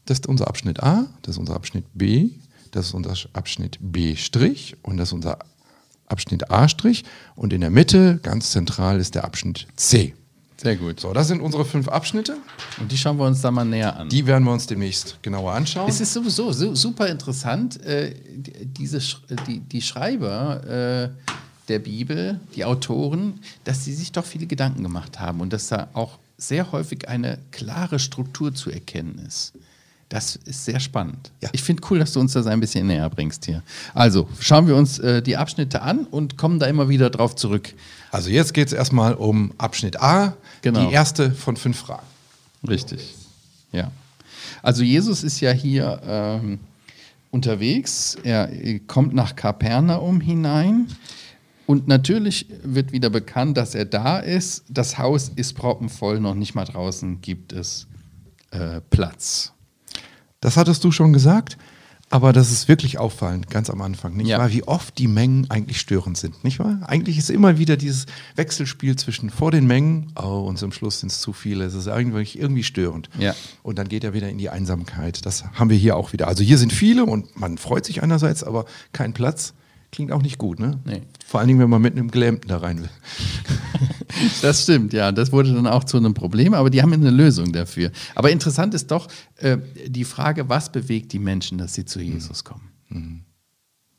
das 0.05 0.19
ist 0.19 0.27
unser 0.27 0.47
Abschnitt 0.47 0.81
A, 0.81 1.07
das 1.21 1.35
ist 1.35 1.39
unser 1.39 1.55
Abschnitt 1.55 1.85
B, 1.93 2.29
das 2.71 2.87
ist 2.87 2.93
unser 2.93 3.13
Abschnitt 3.33 3.77
B' 3.79 4.15
und 4.81 4.97
das 4.97 5.09
ist 5.09 5.13
unser 5.13 5.39
Abschnitt 6.07 6.51
A' 6.51 6.67
und 7.35 7.53
in 7.53 7.61
der 7.61 7.69
Mitte, 7.69 8.19
ganz 8.21 8.51
zentral, 8.51 8.99
ist 8.99 9.15
der 9.15 9.23
Abschnitt 9.23 9.67
C. 9.75 10.13
Sehr 10.63 10.75
gut. 10.77 10.99
So, 10.99 11.11
das 11.13 11.27
sind 11.27 11.41
unsere 11.41 11.65
fünf 11.65 11.87
Abschnitte. 11.89 12.37
Und 12.79 12.91
die 12.91 12.97
schauen 12.97 13.17
wir 13.17 13.25
uns 13.25 13.41
da 13.41 13.51
mal 13.51 13.65
näher 13.65 13.95
an. 13.97 14.07
Die 14.09 14.25
werden 14.25 14.45
wir 14.45 14.51
uns 14.53 14.65
demnächst 14.65 15.17
genauer 15.21 15.51
anschauen. 15.53 15.89
Es 15.89 15.99
ist 15.99 16.13
sowieso 16.13 16.51
su 16.53 16.73
super 16.73 17.07
interessant, 17.09 17.81
äh, 17.85 18.15
die- 18.35 18.65
diese 18.65 19.01
Sch 19.01 19.17
die, 19.47 19.59
die 19.59 19.81
Schreiber 19.81 20.63
äh, 20.65 21.09
der 21.67 21.79
Bibel, 21.79 22.39
die 22.55 22.63
Autoren, 22.65 23.39
dass 23.65 23.83
sie 23.85 23.93
sich 23.93 24.11
doch 24.13 24.25
viele 24.25 24.45
Gedanken 24.47 24.83
gemacht 24.83 25.19
haben 25.19 25.41
und 25.41 25.51
dass 25.53 25.67
da 25.67 25.89
auch 25.93 26.17
sehr 26.37 26.71
häufig 26.71 27.07
eine 27.07 27.39
klare 27.51 27.99
Struktur 27.99 28.53
zu 28.53 28.69
erkennen 28.71 29.21
ist. 29.27 29.53
Das 30.09 30.35
ist 30.35 30.65
sehr 30.65 30.79
spannend. 30.79 31.31
Ja. 31.41 31.49
Ich 31.53 31.63
finde 31.63 31.81
cool, 31.89 31.99
dass 31.99 32.13
du 32.13 32.19
uns 32.19 32.33
das 32.33 32.45
ein 32.45 32.59
bisschen 32.59 32.85
näher 32.87 33.09
bringst 33.09 33.45
hier. 33.45 33.63
Also 33.93 34.27
schauen 34.39 34.67
wir 34.67 34.75
uns 34.75 34.99
äh, 34.99 35.21
die 35.21 35.37
Abschnitte 35.37 35.81
an 35.81 36.05
und 36.05 36.37
kommen 36.37 36.59
da 36.59 36.67
immer 36.67 36.87
wieder 36.87 37.09
drauf 37.09 37.35
zurück. 37.35 37.73
Also 38.11 38.29
jetzt 38.29 38.53
geht 38.53 38.67
es 38.67 38.73
erstmal 38.73 39.15
um 39.15 39.53
Abschnitt 39.57 39.99
A, 40.01 40.35
Genau. 40.61 40.87
die 40.87 40.93
erste 40.93 41.31
von 41.31 41.57
fünf 41.57 41.77
Fragen. 41.79 42.05
Richtig. 42.67 43.15
Ja. 43.71 43.91
Also 44.61 44.83
Jesus 44.83 45.23
ist 45.23 45.39
ja 45.39 45.51
hier 45.51 45.99
ähm, 46.05 46.59
unterwegs. 47.31 48.15
Er 48.23 48.51
äh, 48.53 48.79
kommt 48.79 49.13
nach 49.13 49.35
Kapernaum 49.35 50.21
hinein. 50.21 50.87
Und 51.65 51.87
natürlich 51.87 52.47
wird 52.61 52.91
wieder 52.91 53.09
bekannt, 53.09 53.57
dass 53.57 53.73
er 53.73 53.85
da 53.85 54.19
ist. 54.19 54.65
Das 54.69 54.97
Haus 54.97 55.31
ist 55.35 55.53
proppenvoll, 55.53 56.19
noch 56.19 56.35
nicht 56.35 56.55
mal 56.55 56.65
draußen 56.65 57.21
gibt 57.21 57.53
es 57.53 57.87
äh, 58.51 58.81
Platz. 58.89 59.52
Das 60.43 60.57
hattest 60.57 60.83
du 60.83 60.91
schon 60.91 61.13
gesagt. 61.13 61.57
Aber 62.09 62.31
das 62.31 62.51
ist 62.51 62.67
wirklich 62.67 62.99
auffallend, 62.99 63.49
ganz 63.49 63.71
am 63.71 63.81
Anfang, 63.81 64.15
nicht 64.15 64.27
Ja. 64.27 64.37
wahr? 64.37 64.51
Wie 64.51 64.63
oft 64.67 64.97
die 64.99 65.07
Mengen 65.07 65.49
eigentlich 65.49 65.79
störend 65.79 66.15
sind, 66.15 66.43
nicht 66.43 66.59
wahr? 66.59 66.79
Eigentlich 66.85 67.17
ist 67.17 67.31
immer 67.31 67.57
wieder 67.57 67.75
dieses 67.75 68.05
Wechselspiel 68.35 68.95
zwischen 68.97 69.31
vor 69.31 69.49
den 69.49 69.65
Mengen, 69.65 70.11
oh, 70.21 70.41
und 70.47 70.59
zum 70.59 70.71
Schluss 70.73 70.99
sind 70.99 71.11
es 71.11 71.21
zu 71.21 71.33
viele. 71.33 71.63
Es 71.63 71.73
ist 71.73 71.87
eigentlich 71.87 72.37
irgendwie 72.37 72.61
störend. 72.63 73.09
Ja. 73.17 73.33
Und 73.63 73.79
dann 73.79 73.87
geht 73.87 74.03
er 74.03 74.13
wieder 74.13 74.29
in 74.29 74.37
die 74.37 74.49
Einsamkeit. 74.49 75.25
Das 75.25 75.43
haben 75.53 75.71
wir 75.71 75.77
hier 75.77 75.95
auch 75.95 76.13
wieder. 76.13 76.27
Also 76.27 76.43
hier 76.43 76.59
sind 76.59 76.71
viele 76.73 77.05
und 77.05 77.35
man 77.39 77.57
freut 77.57 77.85
sich 77.85 78.03
einerseits, 78.03 78.43
aber 78.43 78.65
kein 78.91 79.13
Platz. 79.13 79.53
Klingt 79.91 80.11
auch 80.11 80.21
nicht 80.21 80.37
gut, 80.37 80.59
ne? 80.59 80.79
Nee. 80.85 81.01
Vor 81.25 81.39
allen 81.39 81.47
Dingen, 81.47 81.59
wenn 81.61 81.69
man 81.69 81.81
mit 81.81 81.93
einem 81.97 82.11
Gelähmten 82.11 82.47
da 82.49 82.57
rein 82.57 82.81
will. 82.81 82.89
Das 84.41 84.63
stimmt, 84.63 84.93
ja. 84.93 85.11
Das 85.11 85.31
wurde 85.31 85.53
dann 85.53 85.67
auch 85.67 85.83
zu 85.83 85.97
einem 85.97 86.13
Problem, 86.13 86.53
aber 86.53 86.69
die 86.69 86.81
haben 86.81 86.93
eine 86.93 87.09
Lösung 87.09 87.51
dafür. 87.51 87.91
Aber 88.15 88.31
interessant 88.31 88.73
ist 88.73 88.91
doch 88.91 89.07
äh, 89.37 89.57
die 89.87 90.03
Frage, 90.05 90.49
was 90.49 90.71
bewegt 90.71 91.11
die 91.13 91.19
Menschen, 91.19 91.57
dass 91.57 91.73
sie 91.73 91.85
zu 91.85 91.99
Jesus 91.99 92.43
kommen? 92.43 92.69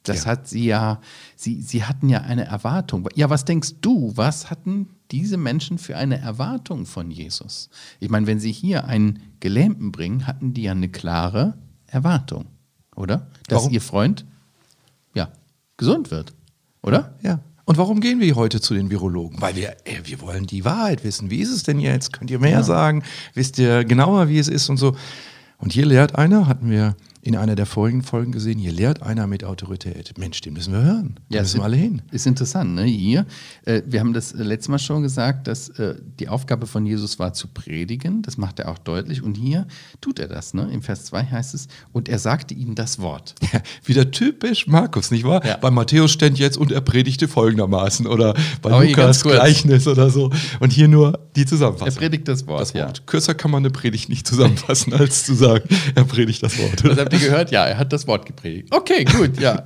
Das 0.04 0.24
Ja. 0.24 0.30
hat 0.32 0.48
sie 0.48 0.66
ja, 0.66 1.00
sie, 1.34 1.60
sie 1.62 1.84
hatten 1.84 2.08
ja 2.08 2.20
eine 2.20 2.44
Erwartung. 2.44 3.08
Ja, 3.14 3.30
was 3.30 3.44
denkst 3.44 3.76
du, 3.80 4.12
was 4.14 4.50
hatten 4.50 4.88
diese 5.10 5.36
Menschen 5.36 5.78
für 5.78 5.96
eine 5.96 6.18
Erwartung 6.20 6.86
von 6.86 7.10
Jesus? 7.10 7.70
Ich 8.00 8.10
meine, 8.10 8.26
wenn 8.26 8.38
sie 8.38 8.52
hier 8.52 8.84
einen 8.84 9.20
Gelähmten 9.40 9.92
bringen, 9.92 10.26
hatten 10.26 10.54
die 10.54 10.62
ja 10.64 10.72
eine 10.72 10.88
klare 10.90 11.54
Erwartung, 11.86 12.46
oder? 12.94 13.28
Dass 13.48 13.62
Warum? 13.62 13.72
ihr 13.72 13.80
Freund, 13.80 14.24
ja, 15.14 15.30
gesund 15.76 16.10
wird, 16.10 16.34
oder? 16.82 17.14
Ja. 17.22 17.40
Und 17.66 17.78
warum 17.78 18.00
gehen 18.00 18.20
wir 18.20 18.34
heute 18.36 18.60
zu 18.60 18.74
den 18.74 18.90
Virologen? 18.90 19.40
Weil 19.40 19.56
wir, 19.56 19.70
äh, 19.84 20.00
wir 20.04 20.20
wollen 20.20 20.46
die 20.46 20.64
Wahrheit 20.64 21.02
wissen. 21.04 21.30
Wie 21.30 21.40
ist 21.40 21.50
es 21.50 21.62
denn 21.62 21.80
jetzt? 21.80 22.12
Könnt 22.12 22.30
ihr 22.30 22.38
mehr 22.38 22.62
sagen? 22.62 23.02
Wisst 23.32 23.58
ihr 23.58 23.84
genauer, 23.84 24.28
wie 24.28 24.38
es 24.38 24.48
ist 24.48 24.68
und 24.68 24.76
so? 24.76 24.94
Und 25.58 25.72
hier 25.72 25.86
lehrt 25.86 26.16
einer, 26.16 26.46
hatten 26.46 26.70
wir 26.70 26.94
in 27.24 27.36
einer 27.36 27.54
der 27.56 27.64
vorigen 27.64 28.02
Folgen 28.02 28.32
gesehen, 28.32 28.58
hier 28.58 28.70
lehrt 28.70 29.02
einer 29.02 29.26
mit 29.26 29.44
Autorität. 29.44 30.12
Mensch, 30.18 30.42
den 30.42 30.52
müssen 30.52 30.74
wir 30.74 30.82
hören. 30.82 31.18
Da 31.30 31.40
müssen 31.40 31.60
wir 31.60 31.64
alle 31.64 31.76
hin. 31.76 32.02
Ist 32.12 32.26
interessant, 32.26 32.74
ne? 32.74 32.82
Hier, 32.84 33.24
äh, 33.64 33.80
wir 33.86 34.00
haben 34.00 34.12
das 34.12 34.32
äh, 34.32 34.42
letztes 34.42 34.68
Mal 34.68 34.78
schon 34.78 35.00
gesagt, 35.02 35.46
dass 35.48 35.70
äh, 35.70 35.94
die 36.20 36.28
Aufgabe 36.28 36.66
von 36.66 36.84
Jesus 36.84 37.18
war 37.18 37.32
zu 37.32 37.48
predigen. 37.48 38.20
Das 38.20 38.36
macht 38.36 38.58
er 38.60 38.68
auch 38.70 38.76
deutlich. 38.76 39.22
Und 39.22 39.36
hier 39.38 39.66
tut 40.02 40.18
er 40.18 40.28
das, 40.28 40.52
ne? 40.52 40.68
Im 40.70 40.82
Vers 40.82 41.06
2 41.06 41.24
heißt 41.24 41.54
es, 41.54 41.68
und 41.92 42.10
er 42.10 42.18
sagte 42.18 42.52
ihnen 42.52 42.74
das 42.74 42.98
Wort. 42.98 43.34
Ja, 43.54 43.60
wieder 43.84 44.10
typisch 44.10 44.66
Markus, 44.66 45.10
nicht 45.12 45.22
wahr? 45.24 45.44
Ja. 45.46 45.56
Bei 45.58 45.70
Matthäus 45.70 46.10
stand 46.10 46.38
jetzt 46.40 46.56
und 46.58 46.72
er 46.72 46.80
predigte 46.80 47.28
folgendermaßen 47.28 48.04
oder 48.06 48.34
bei 48.62 48.72
Aber 48.72 48.84
ganz 48.88 49.22
Lukas. 49.22 49.38
Gleichnis 49.38 49.86
oder 49.86 50.10
so. 50.10 50.30
Und 50.58 50.72
hier 50.72 50.88
nur 50.88 51.20
die 51.36 51.42
Er 51.42 51.46
Zusammenfassung. 51.46 51.94
predigt 51.94 52.26
das 52.26 52.46
Wort. 52.48 52.62
das 52.62 52.74
Wort. 52.74 53.06
Kürzer 53.06 53.34
kann 53.34 53.50
man 53.52 53.62
eine 53.62 53.70
Predigt 53.70 54.08
nicht 54.08 54.26
zusammenfassen, 54.26 54.92
als 54.92 55.24
zu 55.24 55.34
sagen, 55.34 55.68
er 55.94 56.04
predigt 56.04 56.42
das 56.42 56.58
Wort. 56.58 56.82
Ihr 57.14 57.28
gehört? 57.28 57.50
Ja, 57.50 57.64
er 57.66 57.78
hat 57.78 57.92
das 57.92 58.06
Wort 58.06 58.26
gepredigt. 58.26 58.74
Okay, 58.74 59.04
gut, 59.04 59.40
ja. 59.40 59.62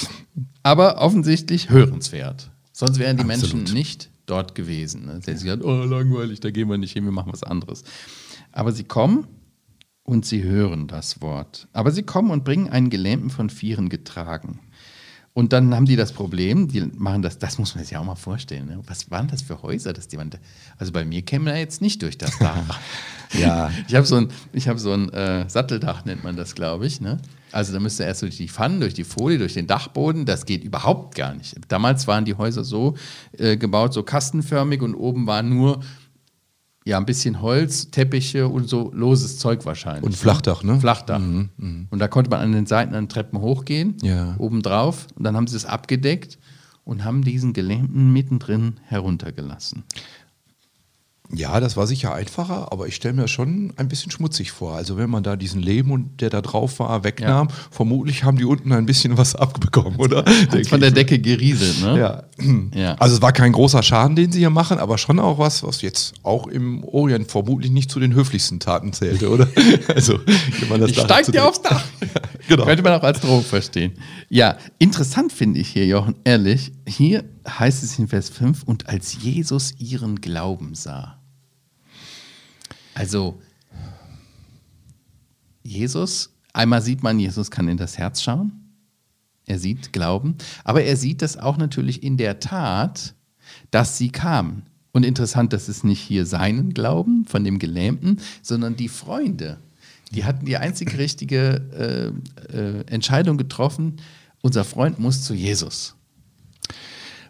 Aber 0.62 0.98
offensichtlich 0.98 1.70
hörenswert. 1.70 2.50
Sonst 2.72 2.98
wären 2.98 3.16
die 3.16 3.24
Absolut. 3.24 3.54
Menschen 3.54 3.74
nicht 3.74 4.10
dort 4.26 4.54
gewesen. 4.54 5.06
Ne? 5.06 5.20
Sie 5.22 5.30
hätten 5.30 5.42
gesagt, 5.42 5.64
oh, 5.64 5.84
langweilig, 5.84 6.40
da 6.40 6.50
gehen 6.50 6.68
wir 6.68 6.78
nicht 6.78 6.92
hin, 6.92 7.04
wir 7.04 7.12
machen 7.12 7.32
was 7.32 7.42
anderes. 7.42 7.84
Aber 8.52 8.72
sie 8.72 8.84
kommen 8.84 9.26
und 10.02 10.26
sie 10.26 10.42
hören 10.42 10.88
das 10.88 11.20
Wort. 11.22 11.68
Aber 11.72 11.90
sie 11.90 12.02
kommen 12.02 12.30
und 12.30 12.44
bringen 12.44 12.68
einen 12.68 12.90
Gelähmten 12.90 13.30
von 13.30 13.50
Vieren 13.50 13.88
getragen. 13.88 14.60
Und 15.36 15.52
dann 15.52 15.74
haben 15.74 15.84
die 15.84 15.96
das 15.96 16.12
Problem, 16.12 16.66
die 16.66 16.80
machen 16.96 17.20
das, 17.20 17.38
das 17.38 17.58
muss 17.58 17.74
man 17.74 17.84
sich 17.84 17.90
ja 17.92 18.00
auch 18.00 18.04
mal 18.06 18.14
vorstellen. 18.14 18.68
Ne? 18.68 18.80
Was 18.86 19.10
waren 19.10 19.28
das 19.28 19.42
für 19.42 19.60
Häuser, 19.60 19.92
dass 19.92 20.08
die 20.08 20.16
man, 20.16 20.30
da- 20.30 20.38
also 20.78 20.92
bei 20.92 21.04
mir 21.04 21.20
käme 21.20 21.50
er 21.52 21.58
jetzt 21.58 21.82
nicht 21.82 22.00
durch 22.00 22.16
das 22.16 22.38
Dach. 22.38 22.56
Ja. 23.38 23.70
Ich 23.88 23.94
habe 23.96 24.06
so 24.06 24.16
ein, 24.16 24.28
ich 24.52 24.66
hab 24.68 24.78
so 24.78 24.92
ein 24.92 25.12
äh, 25.12 25.44
Satteldach, 25.50 26.04
nennt 26.06 26.22
man 26.24 26.36
das, 26.36 26.54
glaube 26.54 26.86
ich. 26.86 27.00
Ne? 27.02 27.18
Also 27.52 27.72
da 27.74 27.80
müsste 27.80 28.04
erst 28.04 28.22
durch 28.22 28.36
die 28.38 28.48
Pfannen, 28.48 28.80
durch 28.80 28.94
die 28.94 29.04
Folie, 29.04 29.36
durch 29.36 29.52
den 29.52 29.66
Dachboden, 29.66 30.24
das 30.24 30.46
geht 30.46 30.62
überhaupt 30.64 31.16
gar 31.16 31.34
nicht. 31.34 31.56
Damals 31.68 32.06
waren 32.06 32.24
die 32.24 32.36
Häuser 32.36 32.62
so 32.64 32.94
äh, 33.36 33.56
gebaut, 33.58 33.92
so 33.92 34.04
kastenförmig 34.04 34.80
und 34.80 34.94
oben 34.94 35.26
war 35.26 35.42
nur 35.42 35.80
ja, 36.86 36.98
ein 36.98 37.04
bisschen 37.04 37.42
Holz, 37.42 37.90
Teppiche 37.90 38.46
und 38.48 38.68
so 38.68 38.92
loses 38.94 39.38
Zeug 39.38 39.66
wahrscheinlich. 39.66 40.04
Und 40.04 40.14
Flachdach, 40.16 40.62
ne? 40.62 40.78
Flachdach. 40.78 41.18
Und 41.18 41.90
da 41.98 42.06
konnte 42.06 42.30
man 42.30 42.40
an 42.40 42.52
den 42.52 42.66
Seiten 42.66 42.94
an 42.94 43.08
Treppen 43.08 43.40
hochgehen, 43.40 43.96
Ja. 44.02 44.36
oben 44.38 44.62
drauf. 44.62 45.08
Und 45.16 45.24
dann 45.24 45.34
haben 45.36 45.48
sie 45.48 45.56
es 45.56 45.64
abgedeckt 45.66 46.38
und 46.84 47.04
haben 47.04 47.22
diesen 47.22 47.52
Gelähmten 47.52 48.12
mittendrin 48.12 48.74
heruntergelassen. 48.84 49.82
Ja, 51.32 51.58
das 51.60 51.76
war 51.76 51.86
sicher 51.86 52.14
einfacher, 52.14 52.72
aber 52.72 52.86
ich 52.86 52.94
stelle 52.94 53.14
mir 53.14 53.28
schon 53.28 53.72
ein 53.76 53.88
bisschen 53.88 54.10
schmutzig 54.10 54.52
vor. 54.52 54.76
Also 54.76 54.96
wenn 54.96 55.10
man 55.10 55.22
da 55.22 55.36
diesen 55.36 55.60
Leben 55.60 55.90
und 55.90 56.20
der 56.20 56.30
da 56.30 56.40
drauf 56.40 56.78
war, 56.78 57.02
wegnahm, 57.04 57.48
vermutlich 57.70 58.24
haben 58.24 58.38
die 58.38 58.44
unten 58.44 58.72
ein 58.72 58.86
bisschen 58.86 59.18
was 59.18 59.34
abbekommen, 59.34 59.96
oder? 59.98 60.24
Von 60.68 60.80
der 60.80 60.92
Decke 60.92 61.18
gerieselt, 61.18 61.80
ne? 61.82 61.98
Ja. 61.98 62.22
Ja. 62.74 62.94
Also 62.94 63.16
es 63.16 63.22
war 63.22 63.32
kein 63.32 63.52
großer 63.52 63.82
Schaden, 63.82 64.14
den 64.14 64.30
sie 64.30 64.40
hier 64.40 64.50
machen, 64.50 64.78
aber 64.78 64.98
schon 64.98 65.18
auch 65.18 65.38
was, 65.38 65.62
was 65.62 65.82
jetzt 65.82 66.14
auch 66.22 66.46
im 66.46 66.84
Orient 66.84 67.30
vermutlich 67.30 67.70
nicht 67.72 67.90
zu 67.90 67.98
den 67.98 68.14
höflichsten 68.14 68.60
Taten 68.60 68.92
zählte, 68.92 69.28
oder? 69.30 69.48
Also, 69.94 70.18
wenn 70.60 70.68
man 70.68 70.80
das 70.80 70.90
Ich 70.90 71.00
steig 71.00 71.26
dir 71.32 71.46
aufs 71.46 71.62
Dach. 71.62 71.84
Genau. 72.48 72.64
Könnte 72.64 72.82
man 72.84 72.92
auch 72.92 73.02
als 73.02 73.20
Drohung 73.20 73.42
verstehen. 73.42 73.92
Ja, 74.28 74.56
interessant 74.78 75.32
finde 75.32 75.58
ich 75.58 75.68
hier, 75.68 75.84
Jochen, 75.84 76.14
ehrlich. 76.22 76.70
Hier 76.86 77.24
heißt 77.48 77.82
es 77.82 77.98
in 77.98 78.08
Vers 78.08 78.28
5, 78.30 78.62
und 78.62 78.88
als 78.88 79.20
Jesus 79.22 79.74
ihren 79.78 80.20
Glauben 80.20 80.74
sah. 80.74 81.20
Also, 82.94 83.40
Jesus, 85.62 86.30
einmal 86.52 86.80
sieht 86.80 87.02
man, 87.02 87.18
Jesus 87.18 87.50
kann 87.50 87.68
in 87.68 87.76
das 87.76 87.98
Herz 87.98 88.22
schauen. 88.22 88.52
Er 89.46 89.58
sieht 89.58 89.92
Glauben. 89.92 90.36
Aber 90.64 90.82
er 90.82 90.96
sieht 90.96 91.22
das 91.22 91.36
auch 91.36 91.56
natürlich 91.56 92.02
in 92.02 92.16
der 92.16 92.40
Tat, 92.40 93.14
dass 93.70 93.98
sie 93.98 94.10
kamen. 94.10 94.62
Und 94.92 95.04
interessant, 95.04 95.52
dass 95.52 95.68
es 95.68 95.84
nicht 95.84 96.00
hier 96.00 96.24
seinen 96.24 96.72
Glauben 96.72 97.26
von 97.26 97.44
dem 97.44 97.58
Gelähmten, 97.58 98.20
sondern 98.42 98.76
die 98.76 98.88
Freunde. 98.88 99.58
Die 100.12 100.24
hatten 100.24 100.46
die 100.46 100.56
einzige 100.56 100.98
richtige 100.98 102.14
äh, 102.50 102.56
äh, 102.56 102.86
Entscheidung 102.86 103.36
getroffen. 103.36 103.96
Unser 104.40 104.64
Freund 104.64 104.98
muss 104.98 105.22
zu 105.22 105.34
Jesus. 105.34 105.95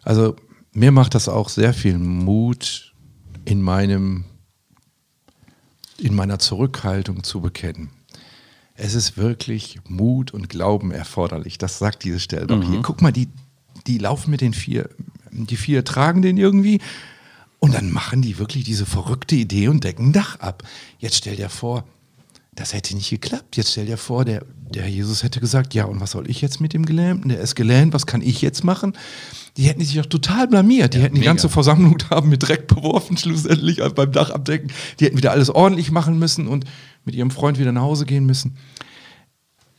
Also 0.07 0.37
mir 0.71 0.93
macht 0.93 1.15
das 1.15 1.27
auch 1.27 1.49
sehr 1.49 1.73
viel 1.73 1.97
Mut 1.97 2.93
in 3.43 3.61
meinem 3.61 4.23
in 5.97 6.15
meiner 6.15 6.39
Zurückhaltung 6.39 7.25
zu 7.25 7.41
bekennen. 7.41 7.89
Es 8.75 8.93
ist 8.93 9.17
wirklich 9.17 9.79
Mut 9.89 10.31
und 10.31 10.47
Glauben 10.47 10.91
erforderlich. 10.91 11.57
Das 11.57 11.77
sagt 11.77 12.05
diese 12.05 12.21
Stelle 12.21 12.47
doch 12.47 12.63
hier. 12.63 12.81
Guck 12.83 13.01
mal, 13.01 13.11
die, 13.11 13.27
die 13.85 13.97
laufen 13.97 14.31
mit 14.31 14.39
den 14.39 14.53
vier, 14.53 14.89
die 15.31 15.57
vier 15.57 15.83
tragen 15.83 16.21
den 16.21 16.37
irgendwie 16.37 16.79
und 17.59 17.73
dann 17.73 17.91
machen 17.91 18.21
die 18.21 18.37
wirklich 18.37 18.63
diese 18.63 18.85
verrückte 18.85 19.35
Idee 19.35 19.67
und 19.67 19.83
decken 19.83 20.09
ein 20.09 20.13
Dach 20.13 20.39
ab. 20.39 20.63
Jetzt 20.99 21.17
stell 21.17 21.35
dir 21.35 21.49
vor, 21.49 21.83
das 22.57 22.73
hätte 22.73 22.95
nicht 22.95 23.09
geklappt. 23.09 23.55
Jetzt 23.55 23.71
stell 23.71 23.85
dir 23.85 23.97
vor, 23.97 24.25
der, 24.25 24.43
der 24.73 24.87
Jesus 24.89 25.21
hätte 25.23 25.39
gesagt, 25.39 25.73
ja, 25.75 25.85
und 25.85 26.01
was 26.01 26.11
soll 26.11 26.29
ich 26.29 26.41
jetzt 26.41 26.59
mit 26.59 26.73
dem 26.73 26.85
Gelähmten? 26.85 27.29
Der 27.29 27.39
ist 27.39 27.55
gelähmt, 27.55 27.93
was 27.93 28.05
kann 28.07 28.21
ich 28.21 28.41
jetzt 28.41 28.63
machen? 28.63 28.93
Die 29.57 29.63
hätten 29.63 29.81
sich 29.83 29.95
doch 29.95 30.05
total 30.07 30.47
blamiert. 30.47 30.93
Die 30.95 30.99
hätten 30.99 31.15
die 31.15 31.19
mega. 31.21 31.31
ganze 31.31 31.49
Versammlung 31.49 31.97
da 32.09 32.09
haben 32.17 32.29
mit 32.29 32.41
Dreck 32.47 32.67
beworfen, 32.67 33.15
schlussendlich 33.15 33.81
also 33.83 33.93
beim 33.95 34.11
Dach 34.11 34.31
abdecken. 34.31 34.71
Die 34.99 35.05
hätten 35.05 35.17
wieder 35.17 35.31
alles 35.31 35.49
ordentlich 35.51 35.91
machen 35.91 36.17
müssen 36.19 36.47
und 36.47 36.65
mit 37.05 37.15
ihrem 37.15 37.31
Freund 37.31 37.59
wieder 37.59 37.71
nach 37.71 37.83
Hause 37.83 38.05
gehen 38.05 38.25
müssen. 38.25 38.57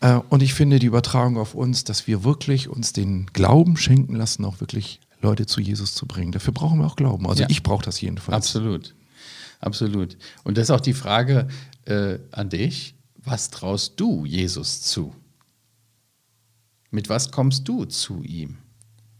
Äh, 0.01 0.21
Und 0.29 0.43
ich 0.43 0.55
finde 0.55 0.79
die 0.79 0.87
Übertragung 0.87 1.37
auf 1.37 1.55
uns, 1.55 1.83
dass 1.85 2.07
wir 2.07 2.23
wirklich 2.25 2.69
uns 2.69 2.93
den 2.93 3.27
Glauben 3.33 3.77
schenken 3.77 4.15
lassen, 4.15 4.45
auch 4.45 4.61
wirklich 4.61 5.01
Leute 5.21 5.47
zu 5.47 5.61
Jesus 5.61 5.95
zu 5.95 6.07
bringen. 6.07 6.31
Dafür 6.31 6.53
brauchen 6.55 6.79
wir 6.79 6.87
auch 6.87 6.95
Glauben. 6.97 7.27
Also 7.29 7.43
Ja. 7.43 7.49
ich 7.51 7.65
brauche 7.65 7.85
das 7.85 8.01
jedenfalls. 8.01 8.37
Absolut. 8.37 8.95
Absolut. 9.61 10.17
Und 10.45 10.57
das 10.57 10.65
ist 10.67 10.71
auch 10.71 10.81
die 10.81 10.95
Frage 10.95 11.49
äh, 11.89 12.19
an 12.31 12.51
dich. 12.51 12.95
Was 13.17 13.51
traust 13.51 13.99
du 13.99 14.25
Jesus 14.25 14.83
zu? 14.83 15.15
Mit 16.91 17.09
was 17.09 17.31
kommst 17.31 17.69
du 17.69 17.85
zu 17.85 18.23
ihm? 18.23 18.59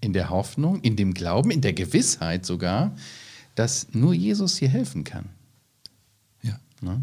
In 0.01 0.13
der 0.13 0.31
Hoffnung, 0.31 0.81
in 0.81 0.97
dem 0.97 1.13
Glauben, 1.13 1.51
in 1.51 1.61
der 1.61 1.73
Gewissheit 1.73 2.47
sogar, 2.47 2.95
dass 3.55 3.89
nur 3.93 4.15
Jesus 4.15 4.57
dir 4.57 4.69
helfen 4.69 5.05
kann. 5.05 5.29
Ja. 6.43 6.59
Ne? 6.81 7.03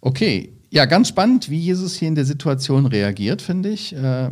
Okay, 0.00 0.52
ja, 0.70 0.84
ganz 0.84 1.08
spannend, 1.08 1.50
wie 1.50 1.58
Jesus 1.58 1.96
hier 1.96 2.08
in 2.08 2.14
der 2.14 2.24
Situation 2.24 2.86
reagiert, 2.86 3.42
finde 3.42 3.70
ich. 3.70 3.94
Äh, 3.94 4.30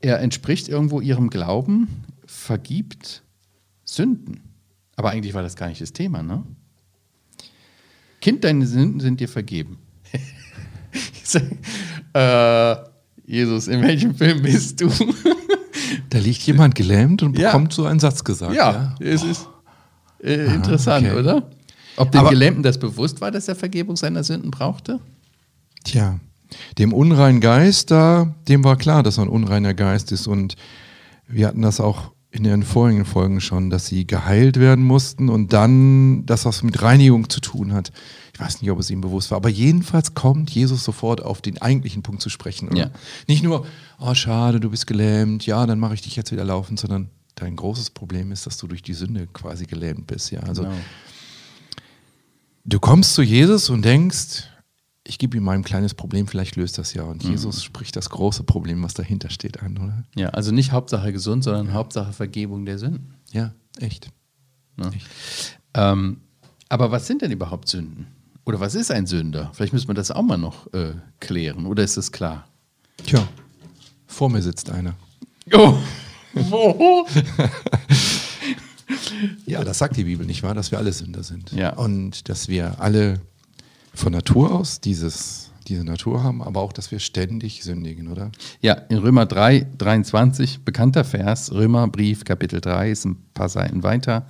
er 0.00 0.20
entspricht 0.20 0.68
irgendwo 0.68 1.00
ihrem 1.00 1.28
Glauben, 1.30 2.04
vergibt 2.24 3.22
Sünden. 3.84 4.40
Aber 4.94 5.10
eigentlich 5.10 5.34
war 5.34 5.42
das 5.42 5.56
gar 5.56 5.68
nicht 5.68 5.80
das 5.80 5.92
Thema, 5.92 6.22
ne? 6.22 6.44
Kind, 8.20 8.44
deine 8.44 8.66
Sünden 8.66 9.00
sind 9.00 9.20
dir 9.20 9.28
vergeben. 9.28 9.78
Sag, 11.22 11.42
äh, 12.14 12.76
Jesus, 13.26 13.68
in 13.68 13.82
welchem 13.82 14.14
Film 14.14 14.42
bist 14.42 14.80
du? 14.80 14.90
Da 16.10 16.18
liegt 16.18 16.40
jemand 16.42 16.74
gelähmt 16.74 17.22
und 17.22 17.38
Ja. 17.38 17.48
bekommt 17.50 17.72
so 17.72 17.84
einen 17.86 18.00
Satz 18.00 18.24
gesagt. 18.24 18.54
ja, 18.54 18.94
es 19.00 19.22
ist 19.22 19.48
äh, 20.22 20.46
interessant, 20.54 21.06
okay. 21.06 21.18
oder? 21.18 21.50
Ob 21.96 22.10
dem 22.12 22.20
Aber- 22.20 22.30
Gelähmten 22.30 22.62
das 22.62 22.78
bewusst 22.78 23.20
war, 23.20 23.30
dass 23.30 23.48
er 23.48 23.54
Vergebung 23.56 23.96
seiner 23.96 24.22
Sünden 24.24 24.50
brauchte? 24.50 25.00
Tja, 25.84 26.18
Dem 26.78 26.92
unreinen 26.94 27.40
Geist, 27.40 27.90
da, 27.90 28.34
dem 28.48 28.64
war 28.64 28.76
klar, 28.76 29.02
dass 29.02 29.18
er 29.18 29.24
ein 29.24 29.28
unreiner 29.28 29.74
Geist 29.74 30.12
ist. 30.12 30.26
Und 30.26 30.56
wir 31.26 31.46
hatten 31.46 31.62
das 31.62 31.78
auch 31.80 32.12
in 32.30 32.44
den 32.44 32.62
vorigen 32.62 33.04
Folgen 33.04 33.40
schon, 33.40 33.70
dass 33.70 33.86
sie 33.86 34.06
geheilt 34.06 34.58
werden 34.60 34.84
mussten 34.84 35.28
und 35.30 35.52
dann 35.52 36.26
das, 36.26 36.44
was 36.44 36.62
mit 36.62 36.82
Reinigung 36.82 37.30
zu 37.30 37.40
tun 37.40 37.72
hat. 37.72 37.90
Ich 38.34 38.40
weiß 38.40 38.60
nicht, 38.60 38.70
ob 38.70 38.78
es 38.78 38.90
ihm 38.90 39.00
bewusst 39.00 39.30
war, 39.30 39.36
aber 39.36 39.48
jedenfalls 39.48 40.14
kommt 40.14 40.50
Jesus 40.50 40.84
sofort 40.84 41.22
auf 41.22 41.40
den 41.40 41.60
eigentlichen 41.60 42.02
Punkt 42.02 42.20
zu 42.20 42.28
sprechen. 42.28 42.74
Ja. 42.76 42.90
Nicht 43.26 43.42
nur, 43.42 43.66
oh 43.98 44.14
schade, 44.14 44.60
du 44.60 44.70
bist 44.70 44.86
gelähmt, 44.86 45.46
ja, 45.46 45.66
dann 45.66 45.78
mache 45.80 45.94
ich 45.94 46.02
dich 46.02 46.16
jetzt 46.16 46.30
wieder 46.30 46.44
laufen, 46.44 46.76
sondern 46.76 47.08
dein 47.34 47.56
großes 47.56 47.90
Problem 47.90 48.30
ist, 48.30 48.46
dass 48.46 48.58
du 48.58 48.66
durch 48.66 48.82
die 48.82 48.94
Sünde 48.94 49.26
quasi 49.32 49.64
gelähmt 49.64 50.06
bist. 50.06 50.30
Ja, 50.30 50.40
also 50.40 50.62
Genau. 50.64 50.74
du 52.64 52.78
kommst 52.78 53.14
zu 53.14 53.22
Jesus 53.22 53.70
und 53.70 53.84
denkst, 53.84 54.44
ich 55.08 55.18
gebe 55.18 55.36
ihm 55.38 55.42
mein 55.42 55.64
kleines 55.64 55.94
Problem, 55.94 56.28
vielleicht 56.28 56.56
löst 56.56 56.76
das 56.78 56.92
ja. 56.92 57.02
Und 57.02 57.24
Mhm. 57.24 57.30
Jesus 57.30 57.64
spricht 57.64 57.96
das 57.96 58.10
große 58.10 58.42
Problem, 58.44 58.82
was 58.82 58.92
dahinter 58.94 59.30
steht, 59.30 59.62
an, 59.62 59.78
oder? 59.78 60.04
Ja, 60.14 60.28
also 60.30 60.52
nicht 60.52 60.70
Hauptsache 60.72 61.12
gesund, 61.12 61.42
sondern 61.44 61.72
Hauptsache 61.72 62.12
Vergebung 62.12 62.66
der 62.66 62.78
Sünden. 62.78 63.14
Ja, 63.32 63.52
echt. 63.80 64.10
Ne? 64.76 64.90
Ähm, 65.74 66.18
aber 66.68 66.90
was 66.90 67.06
sind 67.06 67.22
denn 67.22 67.32
überhaupt 67.32 67.68
Sünden? 67.68 68.06
Oder 68.44 68.60
was 68.60 68.74
ist 68.74 68.90
ein 68.90 69.06
Sünder? 69.06 69.50
Vielleicht 69.54 69.72
müssen 69.72 69.88
wir 69.88 69.94
das 69.94 70.10
auch 70.10 70.22
mal 70.22 70.36
noch 70.38 70.72
äh, 70.74 70.92
klären. 71.20 71.66
Oder 71.66 71.82
ist 71.84 71.96
es 71.96 72.12
klar? 72.12 72.46
Tja, 73.06 73.26
vor 74.06 74.28
mir 74.30 74.42
sitzt 74.42 74.70
einer. 74.70 74.94
Oh. 75.52 75.74
Wo? 76.34 77.06
Ja, 79.46 79.64
das 79.64 79.78
sagt 79.78 79.96
die 79.96 80.04
Bibel 80.04 80.26
nicht 80.26 80.42
wahr, 80.42 80.54
dass 80.54 80.70
wir 80.70 80.78
alle 80.78 80.92
Sünder 80.92 81.22
sind. 81.22 81.52
Ja. 81.52 81.74
Und 81.74 82.28
dass 82.28 82.48
wir 82.48 82.80
alle 82.80 83.20
von 83.98 84.12
Natur 84.12 84.52
aus 84.52 84.80
dieses, 84.80 85.50
diese 85.66 85.84
Natur 85.84 86.22
haben, 86.22 86.42
aber 86.42 86.60
auch, 86.60 86.72
dass 86.72 86.90
wir 86.90 87.00
ständig 87.00 87.64
sündigen, 87.64 88.08
oder? 88.08 88.30
Ja, 88.60 88.74
in 88.74 88.98
Römer 88.98 89.26
3, 89.26 89.66
23, 89.76 90.64
bekannter 90.64 91.04
Vers, 91.04 91.52
Römerbrief, 91.52 92.24
Kapitel 92.24 92.60
3, 92.60 92.90
ist 92.90 93.04
ein 93.04 93.16
paar 93.34 93.48
Seiten 93.48 93.82
weiter. 93.82 94.26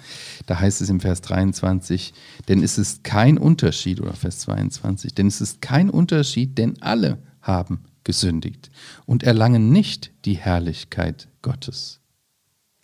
Da 0.47 0.59
heißt 0.59 0.81
es 0.81 0.89
im 0.89 1.01
Vers 1.01 1.21
23, 1.21 2.15
denn 2.49 2.63
es 2.63 2.79
ist 2.79 3.05
kein 3.05 3.37
Unterschied, 3.37 4.01
oder 4.01 4.15
Vers 4.15 4.39
22, 4.41 5.15
denn 5.15 5.27
es 5.27 5.41
ist 5.41 5.61
kein 5.61 5.91
Unterschied, 5.91 6.57
denn 6.57 6.81
alle 6.81 7.19
haben 7.43 7.81
gesündigt 8.05 8.71
und 9.05 9.23
erlangen 9.23 9.71
nicht 9.71 10.13
die 10.25 10.35
Herrlichkeit 10.37 11.29
Gottes. 11.43 12.01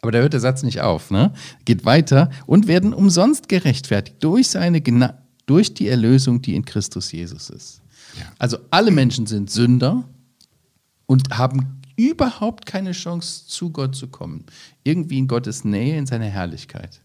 Aber 0.02 0.12
da 0.12 0.18
hört 0.18 0.34
der 0.34 0.40
Satz 0.40 0.62
nicht 0.62 0.82
auf, 0.82 1.10
ne? 1.10 1.32
Geht 1.64 1.86
weiter 1.86 2.28
und 2.44 2.68
werden 2.68 2.92
umsonst 2.92 3.48
gerechtfertigt 3.48 4.22
durch 4.22 4.48
seine 4.48 4.82
Gna 4.82 5.23
durch 5.46 5.74
die 5.74 5.88
Erlösung, 5.88 6.42
die 6.42 6.54
in 6.54 6.64
Christus 6.64 7.12
Jesus 7.12 7.50
ist. 7.50 7.82
Also 8.38 8.58
alle 8.70 8.90
Menschen 8.90 9.26
sind 9.26 9.50
Sünder 9.50 10.04
und 11.06 11.36
haben 11.36 11.80
überhaupt 11.96 12.66
keine 12.66 12.92
Chance, 12.92 13.46
zu 13.46 13.70
Gott 13.70 13.94
zu 13.94 14.08
kommen. 14.08 14.44
Irgendwie 14.82 15.18
in 15.18 15.28
Gottes 15.28 15.64
Nähe, 15.64 15.98
in 15.98 16.06
seiner 16.06 16.26
Herrlichkeit. 16.26 17.00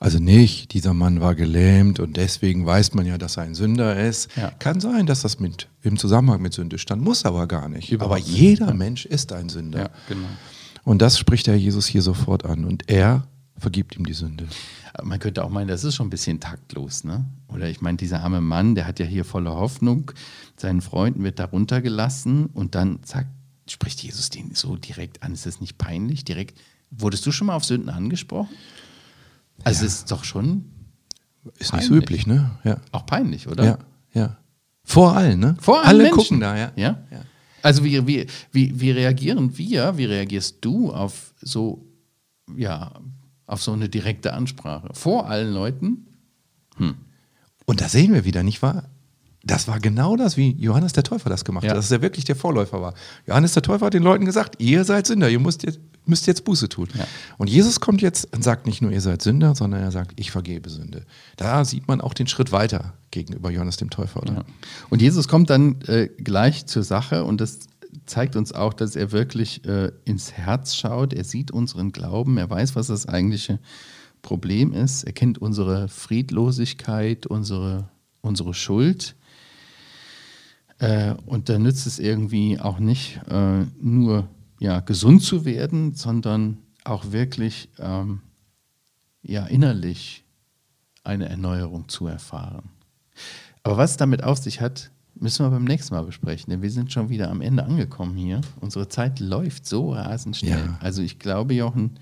Also 0.00 0.18
nicht, 0.18 0.74
dieser 0.74 0.92
Mann 0.92 1.20
war 1.20 1.34
gelähmt 1.34 2.00
und 2.00 2.16
deswegen 2.16 2.66
weiß 2.66 2.94
man 2.94 3.06
ja, 3.06 3.16
dass 3.16 3.36
er 3.36 3.44
ein 3.44 3.54
Sünder 3.54 3.98
ist. 3.98 4.28
Ja. 4.36 4.50
Kann 4.50 4.80
sein, 4.80 5.06
dass 5.06 5.22
das 5.22 5.40
mit, 5.40 5.68
im 5.82 5.96
Zusammenhang 5.98 6.42
mit 6.42 6.52
Sünde 6.52 6.78
stand, 6.78 7.02
muss 7.02 7.24
aber 7.24 7.46
gar 7.46 7.68
nicht. 7.68 7.90
Überhaupt 7.90 8.12
aber 8.12 8.20
nicht, 8.20 8.36
jeder 8.36 8.74
Mensch 8.74 9.06
ist 9.06 9.32
ein 9.32 9.48
Sünder. 9.48 9.90
genau. 10.08 10.26
Und 10.84 11.00
das 11.00 11.18
spricht 11.18 11.46
der 11.46 11.58
Jesus 11.58 11.86
hier 11.86 12.02
sofort 12.02 12.44
an. 12.44 12.64
Und 12.64 12.90
er 12.90 13.26
vergibt 13.64 13.96
ihm 13.96 14.04
die 14.04 14.12
Sünde. 14.12 14.46
Man 15.02 15.18
könnte 15.18 15.42
auch 15.42 15.48
meinen, 15.48 15.68
das 15.68 15.84
ist 15.84 15.94
schon 15.94 16.06
ein 16.08 16.10
bisschen 16.10 16.38
taktlos, 16.38 17.02
ne? 17.02 17.24
Oder 17.48 17.68
ich 17.70 17.80
meine, 17.80 17.96
dieser 17.96 18.20
arme 18.22 18.40
Mann, 18.42 18.74
der 18.74 18.86
hat 18.86 18.98
ja 18.98 19.06
hier 19.06 19.24
volle 19.24 19.50
Hoffnung, 19.50 20.12
seinen 20.56 20.82
Freunden 20.82 21.24
wird 21.24 21.38
da 21.38 21.46
runtergelassen 21.46 22.46
und 22.46 22.74
dann 22.74 23.02
zack, 23.04 23.26
spricht 23.68 24.02
Jesus 24.02 24.28
den 24.28 24.54
so 24.54 24.76
direkt 24.76 25.22
an. 25.22 25.32
Ist 25.32 25.46
das 25.46 25.60
nicht 25.62 25.78
peinlich? 25.78 26.24
Direkt. 26.24 26.60
Wurdest 26.90 27.24
du 27.24 27.32
schon 27.32 27.46
mal 27.46 27.56
auf 27.56 27.64
Sünden 27.64 27.88
angesprochen? 27.88 28.54
Also 29.64 29.86
es 29.86 29.94
ist 30.00 30.10
doch 30.10 30.24
schon 30.24 30.66
Ist 31.58 31.70
Peinlich. 31.70 31.72
nicht 31.72 31.88
so 31.88 31.94
üblich, 32.04 32.26
ne? 32.26 32.50
Ja. 32.64 32.76
auch 32.92 33.06
peinlich, 33.06 33.48
oder? 33.48 33.64
Ja, 33.64 33.78
ja. 34.12 34.36
Vor 34.84 35.16
allen, 35.16 35.40
ne? 35.40 35.56
Vor 35.60 35.78
allen 35.78 35.86
Alle 35.88 36.02
Menschen. 36.04 36.16
gucken 36.18 36.40
da, 36.40 36.56
ja. 36.56 36.72
Ja? 36.76 37.02
Ja. 37.10 37.22
Also 37.62 37.82
wie, 37.82 38.06
wie, 38.06 38.26
wie, 38.52 38.78
wie 38.78 38.90
reagieren 38.90 39.56
wir, 39.56 39.96
wie 39.96 40.04
reagierst 40.04 40.58
du 40.60 40.92
auf 40.92 41.32
so, 41.40 41.86
ja, 42.56 42.92
auf 43.46 43.62
so 43.62 43.72
eine 43.72 43.88
direkte 43.88 44.32
Ansprache? 44.32 44.88
Vor 44.92 45.28
allen 45.28 45.52
Leuten? 45.52 46.06
Und 47.66 47.80
da 47.80 47.88
sehen 47.88 48.12
wir 48.12 48.24
wieder, 48.24 48.42
nicht 48.42 48.62
wahr? 48.62 48.84
Das 49.46 49.68
war 49.68 49.78
genau 49.78 50.16
das, 50.16 50.36
wie 50.38 50.52
Johannes 50.52 50.94
der 50.94 51.02
Täufer 51.04 51.28
das 51.28 51.44
gemacht 51.44 51.64
Ja. 51.64 51.70
hat, 51.70 51.76
dass 51.76 51.90
er 51.90 52.00
wirklich 52.00 52.24
der 52.24 52.34
Vorläufer 52.34 52.80
war. 52.80 52.94
Johannes 53.26 53.52
der 53.52 53.62
Täufer 53.62 53.86
hat 53.86 53.94
den 53.94 54.02
Leuten 54.02 54.24
gesagt, 54.24 54.60
ihr 54.60 54.84
seid 54.84 55.06
Sünder, 55.06 55.28
ihr 55.28 55.38
müsst 55.38 55.62
jetzt, 55.64 55.78
müsst 56.06 56.26
jetzt 56.26 56.44
Buße 56.46 56.68
tun. 56.70 56.88
Ja. 56.94 57.06
Und 57.36 57.50
Jesus 57.50 57.78
kommt 57.78 58.00
jetzt 58.00 58.34
und 58.34 58.42
sagt 58.42 58.66
nicht 58.66 58.80
nur, 58.80 58.90
ihr 58.90 59.02
seid 59.02 59.20
Sünder, 59.20 59.54
sondern 59.54 59.82
er 59.82 59.90
sagt, 59.92 60.18
ich 60.18 60.30
vergebe 60.30 60.70
Sünde. 60.70 61.04
Da 61.36 61.66
sieht 61.66 61.86
man 61.88 62.00
auch 62.00 62.14
den 62.14 62.26
Schritt 62.26 62.52
weiter 62.52 62.94
gegenüber 63.10 63.50
Johannes 63.50 63.76
dem 63.76 63.90
Täufer? 63.90 64.22
Ja. 64.26 64.44
Und 64.88 65.02
Jesus 65.02 65.28
kommt 65.28 65.50
dann 65.50 65.78
äh, 65.82 66.08
gleich 66.08 66.64
zur 66.64 66.82
Sache 66.82 67.24
und 67.24 67.38
das 67.42 67.58
zeigt 68.06 68.36
uns 68.36 68.52
auch, 68.52 68.74
dass 68.74 68.96
er 68.96 69.12
wirklich 69.12 69.64
äh, 69.64 69.92
ins 70.04 70.32
Herz 70.32 70.74
schaut. 70.74 71.12
Er 71.12 71.24
sieht 71.24 71.50
unseren 71.50 71.92
Glauben, 71.92 72.38
er 72.38 72.50
weiß, 72.50 72.76
was 72.76 72.88
das 72.88 73.06
eigentliche 73.06 73.58
Problem 74.22 74.72
ist. 74.72 75.04
Er 75.04 75.12
kennt 75.12 75.38
unsere 75.38 75.88
Friedlosigkeit, 75.88 77.26
unsere, 77.26 77.88
unsere 78.20 78.54
Schuld. 78.54 79.14
Äh, 80.78 81.14
und 81.26 81.48
da 81.48 81.58
nützt 81.58 81.86
es 81.86 81.98
irgendwie 81.98 82.58
auch 82.58 82.78
nicht, 82.78 83.20
äh, 83.28 83.64
nur 83.80 84.28
ja, 84.58 84.80
gesund 84.80 85.22
zu 85.22 85.44
werden, 85.44 85.94
sondern 85.94 86.58
auch 86.84 87.12
wirklich 87.12 87.68
ähm, 87.78 88.20
ja, 89.22 89.46
innerlich 89.46 90.24
eine 91.02 91.28
Erneuerung 91.28 91.88
zu 91.88 92.06
erfahren. 92.06 92.70
Aber 93.62 93.76
was 93.76 93.92
es 93.92 93.96
damit 93.96 94.22
auf 94.22 94.38
sich 94.38 94.60
hat, 94.60 94.90
müssen 95.16 95.46
wir 95.46 95.50
beim 95.50 95.64
nächsten 95.64 95.94
Mal 95.94 96.04
besprechen, 96.04 96.50
denn 96.50 96.62
wir 96.62 96.70
sind 96.70 96.92
schon 96.92 97.08
wieder 97.08 97.30
am 97.30 97.40
Ende 97.40 97.64
angekommen 97.64 98.16
hier. 98.16 98.40
Unsere 98.60 98.88
Zeit 98.88 99.20
läuft 99.20 99.66
so 99.66 99.92
rasend 99.92 100.36
schnell. 100.36 100.66
Ja. 100.66 100.78
Also 100.80 101.02
ich 101.02 101.18
glaube, 101.18 101.54
Jochen, 101.54 101.98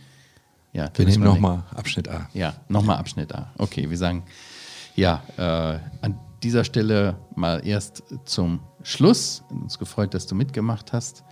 ja, 0.72 0.88
Wir 0.94 1.04
nehmen 1.06 1.24
nochmal 1.24 1.64
Abschnitt 1.74 2.08
A. 2.08 2.28
ja, 2.32 2.54
nochmal 2.68 2.96
Abschnitt 2.96 3.34
A. 3.34 3.52
Okay, 3.58 3.90
wir 3.90 3.98
sagen, 3.98 4.24
ja, 4.96 5.22
äh, 5.36 5.78
an 6.00 6.18
dieser 6.42 6.64
Stelle 6.64 7.16
mal 7.36 7.66
erst 7.66 8.02
zum 8.24 8.60
Schluss. 8.82 9.44
Uns 9.50 9.78
gefreut, 9.78 10.14
dass 10.14 10.26
du 10.26 10.34
mitgemacht 10.34 10.92
hast. 10.92 11.24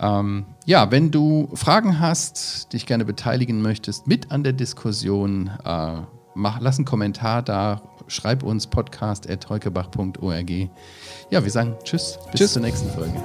Ähm, 0.00 0.46
ja, 0.64 0.90
wenn 0.90 1.10
du 1.10 1.48
Fragen 1.54 1.98
hast, 1.98 2.72
dich 2.72 2.86
gerne 2.86 3.04
beteiligen 3.04 3.62
möchtest, 3.62 4.06
mit 4.06 4.30
an 4.30 4.44
der 4.44 4.52
Diskussion, 4.52 5.50
äh, 5.64 6.00
mach, 6.38 6.60
lass 6.60 6.78
einen 6.78 6.84
Kommentar 6.84 7.42
da, 7.42 7.82
schreib 8.06 8.42
uns 8.42 8.66
podcast.heukebach.org. 8.66 10.50
Ja, 11.30 11.44
wir 11.44 11.50
sagen 11.50 11.76
Tschüss, 11.84 12.18
bis 12.30 12.38
Tschüss. 12.38 12.52
zur 12.54 12.62
nächsten 12.62 12.88
Folge. 12.90 13.20